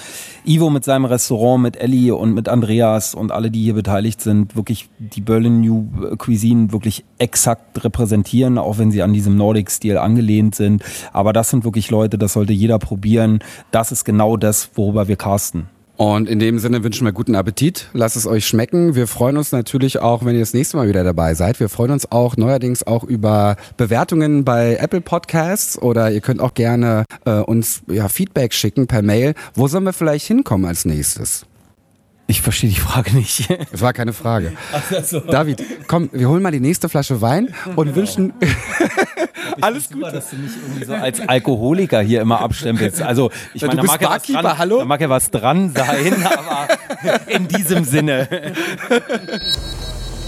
Ivo 0.45 0.69
mit 0.69 0.85
seinem 0.85 1.05
Restaurant, 1.05 1.63
mit 1.63 1.77
Ellie 1.77 2.13
und 2.13 2.33
mit 2.33 2.49
Andreas 2.49 3.15
und 3.15 3.31
alle, 3.31 3.49
die 3.49 3.63
hier 3.63 3.73
beteiligt 3.73 4.21
sind, 4.21 4.55
wirklich 4.55 4.74
die 4.99 5.21
Berlin 5.21 5.61
New 5.61 6.15
Cuisine 6.17 6.71
wirklich 6.71 7.05
exakt 7.17 7.83
repräsentieren, 7.83 8.57
auch 8.57 8.77
wenn 8.77 8.91
sie 8.91 9.01
an 9.01 9.13
diesem 9.13 9.37
Nordic-Stil 9.37 9.97
angelehnt 9.97 10.55
sind. 10.55 10.83
Aber 11.13 11.33
das 11.33 11.49
sind 11.49 11.63
wirklich 11.63 11.89
Leute, 11.91 12.17
das 12.17 12.33
sollte 12.33 12.53
jeder 12.53 12.79
probieren. 12.79 13.39
Das 13.71 13.91
ist 13.91 14.05
genau 14.05 14.37
das, 14.37 14.69
worüber 14.75 15.07
wir 15.07 15.15
casten. 15.15 15.67
Und 15.97 16.27
in 16.27 16.39
dem 16.39 16.59
Sinne 16.59 16.83
wünschen 16.83 17.05
wir 17.05 17.13
guten 17.13 17.35
Appetit. 17.35 17.89
Lasst 17.93 18.17
es 18.17 18.27
euch 18.27 18.45
schmecken. 18.45 18.95
Wir 18.95 19.07
freuen 19.07 19.37
uns 19.37 19.53
natürlich 19.53 19.99
auch, 19.99 20.25
wenn 20.25 20.33
ihr 20.33 20.41
das 20.41 20.53
nächste 20.53 20.75
Mal 20.75 20.89
wieder 20.89 21.05
dabei 21.05 21.33
seid. 21.35 21.59
Wir 21.61 21.69
freuen 21.69 21.91
uns 21.91 22.11
auch 22.11 22.35
neuerdings 22.35 22.85
auch 22.85 23.03
über 23.03 23.55
Bewertungen 23.77 24.43
bei 24.43 24.75
Apple 24.75 25.01
Podcasts 25.01 25.81
oder 25.81 26.11
ihr 26.11 26.19
könnt 26.19 26.41
auch 26.41 26.53
gerne 26.53 27.05
äh, 27.25 27.39
uns 27.39 27.81
ja, 27.87 28.09
Feedback 28.09 28.53
schicken 28.53 28.87
per 28.87 29.01
Mail. 29.01 29.35
Wo 29.53 29.67
sollen 29.67 29.85
wir 29.85 29.93
vielleicht 29.93 30.27
hinkommen 30.27 30.65
als 30.65 30.83
nächstes? 30.83 31.45
Ich 32.27 32.41
verstehe 32.41 32.71
die 32.71 32.79
Frage 32.79 33.15
nicht. 33.15 33.47
Es 33.71 33.81
war 33.81 33.93
keine 33.93 34.11
Frage. 34.11 34.53
So. 35.03 35.19
David, 35.19 35.63
komm, 35.87 36.09
wir 36.11 36.27
holen 36.27 36.41
mal 36.41 36.51
die 36.51 36.59
nächste 36.59 36.89
Flasche 36.89 37.21
Wein 37.21 37.53
und 37.75 37.85
genau. 37.85 37.95
wünschen 37.95 38.33
alles 39.61 39.89
Gute. 39.89 40.11
dass 40.11 40.31
du 40.31 40.37
mich 40.37 40.51
irgendwie 40.55 40.85
so 40.85 40.93
als 40.93 41.19
Alkoholiker 41.27 42.01
hier 42.01 42.21
immer 42.21 42.41
abstempelst. 42.41 43.01
Also, 43.01 43.29
ich 43.53 43.61
meine, 43.61 43.75
da 43.75 43.83
mag, 43.83 44.01
ja 44.01 44.41
dran, 44.41 44.57
hallo? 44.57 44.79
da 44.79 44.85
mag 44.85 45.01
ja 45.01 45.09
was 45.09 45.29
dran 45.29 45.71
sein, 45.75 46.25
aber 46.25 46.67
in 47.27 47.47
diesem 47.47 47.83
Sinne. 47.83 48.27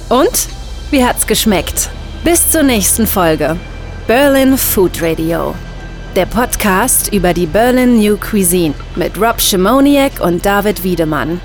Und? 0.10 0.48
Wie 0.92 1.04
hat's 1.04 1.28
geschmeckt? 1.28 1.90
Bis 2.24 2.50
zur 2.50 2.64
nächsten 2.64 3.08
Folge. 3.08 3.58
Berlin 4.06 4.58
Food 4.58 5.02
Radio. 5.02 5.54
Der 6.16 6.26
Podcast 6.26 7.12
über 7.12 7.34
die 7.34 7.46
Berlin 7.46 8.00
New 8.00 8.18
Cuisine 8.18 8.74
mit 8.96 9.20
Rob 9.20 9.42
Schimoniak 9.42 10.20
und 10.22 10.46
David 10.46 10.84
Wiedemann. 10.84 11.42